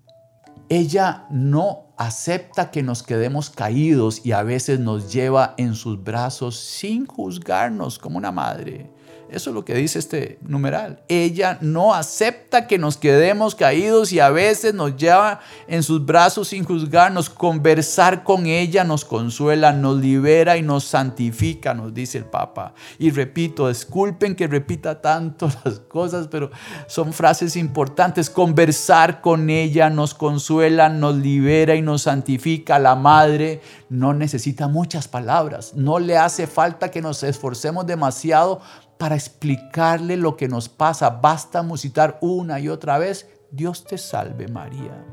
Ella 0.68 1.26
no 1.30 1.94
acepta 1.98 2.72
que 2.72 2.84
nos 2.84 3.04
quedemos 3.04 3.50
caídos 3.50 4.26
y 4.26 4.34
a 4.34 4.44
veces 4.44 4.80
nos 4.80 5.12
lleva 5.12 5.54
en 5.58 5.76
sus 5.76 6.04
brazos 6.04 6.58
sin 6.58 7.06
juzgarnos 7.06 7.98
como 7.98 8.18
una 8.18 8.32
madre. 8.32 8.92
Eso 9.32 9.50
es 9.50 9.54
lo 9.54 9.64
que 9.64 9.76
dice 9.76 9.98
este 9.98 10.38
numeral. 10.42 11.04
Ella 11.08 11.58
no 11.62 11.94
acepta 11.94 12.68
que 12.68 12.78
nos 12.78 12.98
quedemos 12.98 13.56
caídos 13.56 14.12
y 14.12 14.20
a 14.20 14.30
veces 14.30 14.74
nos 14.74 14.98
lleva 14.98 15.40
en 15.68 15.84
sus 15.84 16.06
brazos 16.06 16.50
sin 16.50 16.66
juzgarnos. 16.66 17.30
Conversar 17.30 18.26
con 18.26 18.46
ella 18.46 18.84
nos 18.84 19.06
consuela, 19.06 19.72
nos 19.72 20.02
libera 20.02 20.58
y 20.58 20.62
nos 20.62 20.84
santifica, 20.84 21.74
nos 21.74 21.94
dice 21.94 22.18
el 22.18 22.26
Papa. 22.26 22.74
Y 23.00 23.12
repito, 23.12 23.70
disculpen 23.70 24.36
que 24.36 24.48
repita 24.48 25.00
tanto 25.00 25.50
las 25.64 25.80
cosas, 25.80 26.28
pero 26.28 26.52
son 26.88 27.14
frases 27.14 27.56
importantes. 27.56 28.30
Conversar 28.30 29.22
con 29.22 29.50
ella 29.50 29.90
nos 29.90 30.14
consuela, 30.14 30.90
nos 30.90 31.16
libera 31.16 31.76
y 31.76 31.82
nos 31.82 32.02
santifica. 32.02 32.80
La 32.80 32.96
madre 32.96 33.62
no 33.88 34.14
necesita 34.14 34.68
muchas 34.68 35.08
palabras. 35.08 35.74
No 35.74 36.00
le 36.00 36.18
hace 36.18 36.48
falta 36.48 36.92
que 36.92 37.02
nos 37.02 37.24
esforcemos 37.24 37.86
demasiado 37.86 38.60
para 39.02 39.16
explicarle 39.16 40.16
lo 40.16 40.38
que 40.38 40.48
nos 40.48 40.70
pasa. 40.70 41.10
Basta 41.10 41.64
musitar 41.64 42.20
una 42.22 42.60
y 42.60 42.70
otra 42.70 43.00
vez, 43.00 43.28
Dios 43.50 43.84
te 43.84 43.98
salve 43.98 44.48
María. 44.48 45.04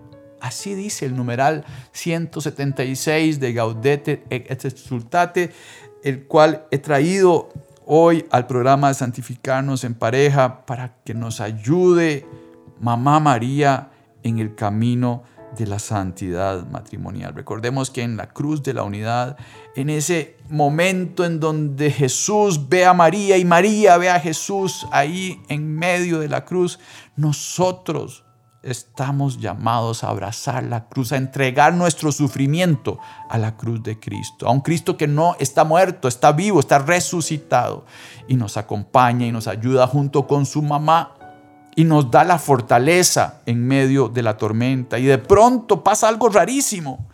Así 0.42 0.74
dice 0.74 1.06
el 1.06 1.16
numeral 1.16 1.64
176 1.92 3.40
de 3.40 3.52
Gaudete 3.54 4.24
et 4.28 4.62
Exultate, 4.62 5.52
el 6.04 6.26
cual 6.26 6.66
he 6.70 6.76
traído 6.76 7.48
hoy 7.86 8.26
al 8.30 8.46
programa 8.46 8.88
de 8.88 8.94
Santificarnos 8.94 9.84
en 9.84 9.94
Pareja 9.94 10.66
para 10.66 10.98
que 11.02 11.14
nos 11.14 11.40
ayude 11.40 12.26
Mamá 12.80 13.20
María 13.20 13.88
en 14.22 14.38
el 14.38 14.54
camino 14.54 15.22
de 15.56 15.66
la 15.66 15.78
santidad 15.78 16.66
matrimonial. 16.66 17.34
Recordemos 17.34 17.90
que 17.90 18.02
en 18.02 18.18
la 18.18 18.28
cruz 18.28 18.62
de 18.62 18.74
la 18.74 18.82
unidad, 18.82 19.38
en 19.76 19.88
ese 19.88 20.36
momento 20.50 21.24
en 21.24 21.40
donde 21.40 21.90
Jesús 21.90 22.68
ve 22.68 22.84
a 22.84 22.94
María 22.94 23.36
y 23.36 23.44
María 23.44 23.96
ve 23.98 24.10
a 24.10 24.20
Jesús 24.20 24.86
ahí 24.90 25.40
en 25.48 25.74
medio 25.74 26.20
de 26.20 26.28
la 26.28 26.44
cruz, 26.44 26.78
nosotros 27.16 28.24
estamos 28.62 29.38
llamados 29.38 30.02
a 30.02 30.08
abrazar 30.08 30.64
la 30.64 30.88
cruz, 30.88 31.12
a 31.12 31.16
entregar 31.16 31.74
nuestro 31.74 32.12
sufrimiento 32.12 32.98
a 33.28 33.38
la 33.38 33.56
cruz 33.56 33.82
de 33.82 33.98
Cristo, 33.98 34.46
a 34.46 34.50
un 34.50 34.60
Cristo 34.60 34.96
que 34.96 35.06
no 35.06 35.36
está 35.38 35.64
muerto, 35.64 36.08
está 36.08 36.32
vivo, 36.32 36.60
está 36.60 36.78
resucitado 36.78 37.84
y 38.26 38.36
nos 38.36 38.56
acompaña 38.56 39.26
y 39.26 39.32
nos 39.32 39.46
ayuda 39.46 39.86
junto 39.86 40.26
con 40.26 40.44
su 40.44 40.62
mamá 40.62 41.14
y 41.76 41.84
nos 41.84 42.10
da 42.10 42.24
la 42.24 42.38
fortaleza 42.38 43.40
en 43.46 43.66
medio 43.66 44.08
de 44.08 44.22
la 44.22 44.36
tormenta. 44.36 44.98
Y 44.98 45.04
de 45.04 45.18
pronto 45.18 45.84
pasa 45.84 46.08
algo 46.08 46.28
rarísimo, 46.28 47.06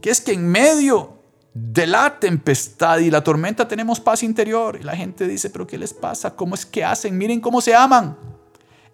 que 0.00 0.10
es 0.10 0.20
que 0.20 0.32
en 0.32 0.48
medio 0.48 1.15
de 1.58 1.86
la 1.86 2.18
tempestad 2.20 2.98
y 2.98 3.10
la 3.10 3.24
tormenta 3.24 3.66
tenemos 3.66 3.98
paz 3.98 4.22
interior. 4.22 4.76
Y 4.78 4.84
la 4.84 4.94
gente 4.94 5.26
dice, 5.26 5.48
pero 5.48 5.66
¿qué 5.66 5.78
les 5.78 5.94
pasa? 5.94 6.36
¿Cómo 6.36 6.54
es 6.54 6.66
que 6.66 6.84
hacen? 6.84 7.16
Miren 7.16 7.40
cómo 7.40 7.62
se 7.62 7.74
aman. 7.74 8.16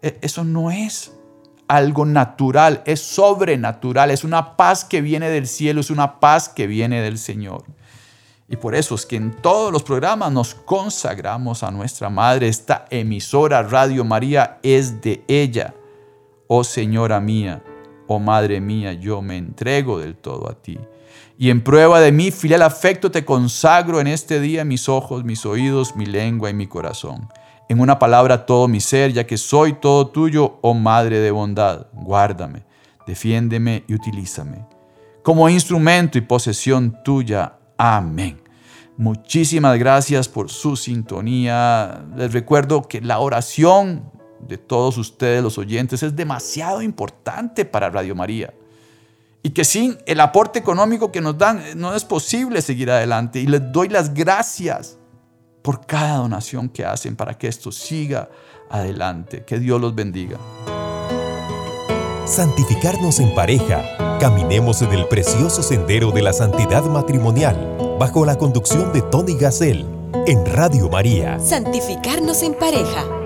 E, 0.01 0.17
eso 0.21 0.45
no 0.45 0.71
es 0.71 1.11
algo 1.67 2.05
natural, 2.05 2.81
es 2.85 3.01
sobrenatural, 3.01 4.11
es 4.11 4.23
una 4.23 4.55
paz 4.55 4.85
que 4.85 5.01
viene 5.01 5.29
del 5.29 5.47
cielo, 5.47 5.81
es 5.81 5.89
una 5.89 6.21
paz 6.21 6.47
que 6.47 6.67
viene 6.67 7.01
del 7.01 7.17
Señor. 7.17 7.65
Y 8.47 8.55
por 8.55 8.75
eso 8.75 8.95
es 8.95 9.05
que 9.05 9.17
en 9.17 9.31
todos 9.31 9.71
los 9.71 9.83
programas 9.83 10.31
nos 10.31 10.55
consagramos 10.55 11.63
a 11.63 11.71
nuestra 11.71 12.09
Madre. 12.09 12.47
Esta 12.47 12.85
emisora 12.89 13.63
Radio 13.63 14.05
María 14.05 14.59
es 14.63 15.01
de 15.01 15.23
ella. 15.27 15.73
Oh 16.47 16.63
Señora 16.63 17.19
mía, 17.19 17.61
oh 18.07 18.19
Madre 18.19 18.61
mía, 18.61 18.93
yo 18.93 19.21
me 19.21 19.37
entrego 19.37 19.99
del 19.99 20.15
todo 20.15 20.49
a 20.49 20.61
ti. 20.61 20.77
Y 21.37 21.49
en 21.49 21.63
prueba 21.63 21.99
de 21.99 22.11
mi 22.11 22.31
filial 22.31 22.61
afecto 22.61 23.11
te 23.11 23.25
consagro 23.25 23.99
en 23.99 24.07
este 24.07 24.39
día 24.39 24.63
mis 24.63 24.87
ojos, 24.87 25.23
mis 25.23 25.45
oídos, 25.45 25.95
mi 25.95 26.05
lengua 26.05 26.49
y 26.49 26.53
mi 26.53 26.67
corazón. 26.67 27.29
En 27.69 27.79
una 27.79 27.97
palabra 27.97 28.45
todo 28.45 28.67
mi 28.67 28.79
ser, 28.81 29.13
ya 29.13 29.25
que 29.25 29.37
soy 29.37 29.73
todo 29.73 30.07
tuyo, 30.07 30.59
oh 30.61 30.73
Madre 30.73 31.19
de 31.19 31.31
bondad. 31.31 31.87
Guárdame, 31.93 32.65
defiéndeme 33.07 33.83
y 33.87 33.95
utilízame. 33.95 34.65
Como 35.23 35.49
instrumento 35.49 36.17
y 36.17 36.21
posesión 36.21 37.01
tuya 37.03 37.53
Amén. 37.77 38.41
Muchísimas 38.97 39.79
gracias 39.79 40.29
por 40.29 40.51
su 40.51 40.75
sintonía. 40.75 42.05
Les 42.15 42.31
recuerdo 42.31 42.83
que 42.83 43.01
la 43.01 43.19
oración 43.19 44.11
de 44.39 44.57
todos 44.57 44.97
ustedes, 44.97 45.41
los 45.41 45.57
oyentes, 45.57 46.03
es 46.03 46.15
demasiado 46.15 46.81
importante 46.81 47.65
para 47.65 47.89
Radio 47.89 48.13
María. 48.13 48.53
Y 49.45 49.49
que 49.49 49.65
sin 49.65 49.97
el 50.05 50.21
aporte 50.21 50.57
económico 50.57 51.11
que 51.11 51.19
nos 51.19 51.37
dan 51.37 51.61
no 51.75 51.93
es 51.93 52.05
posible 52.05 52.61
seguir 52.61 52.89
adelante. 52.89 53.39
Y 53.39 53.45
les 53.45 53.71
doy 53.71 53.89
las 53.89 54.13
gracias 54.13 54.97
por 55.61 55.85
cada 55.85 56.17
donación 56.17 56.69
que 56.69 56.85
hacen 56.85 57.17
para 57.17 57.37
que 57.37 57.49
esto 57.49 57.71
siga 57.71 58.29
adelante. 58.69 59.43
Que 59.43 59.59
Dios 59.59 59.81
los 59.81 59.93
bendiga. 59.93 60.37
Santificarnos 62.25 63.19
en 63.19 63.35
pareja. 63.35 64.17
Caminemos 64.19 64.81
en 64.81 64.93
el 64.93 65.07
precioso 65.09 65.61
sendero 65.61 66.11
de 66.11 66.21
la 66.21 66.31
santidad 66.31 66.85
matrimonial, 66.85 67.97
bajo 67.99 68.25
la 68.25 68.37
conducción 68.37 68.93
de 68.93 69.01
Tony 69.01 69.35
Gassel, 69.35 69.85
en 70.25 70.45
Radio 70.45 70.87
María. 70.87 71.37
Santificarnos 71.39 72.41
en 72.43 72.53
pareja. 72.53 73.22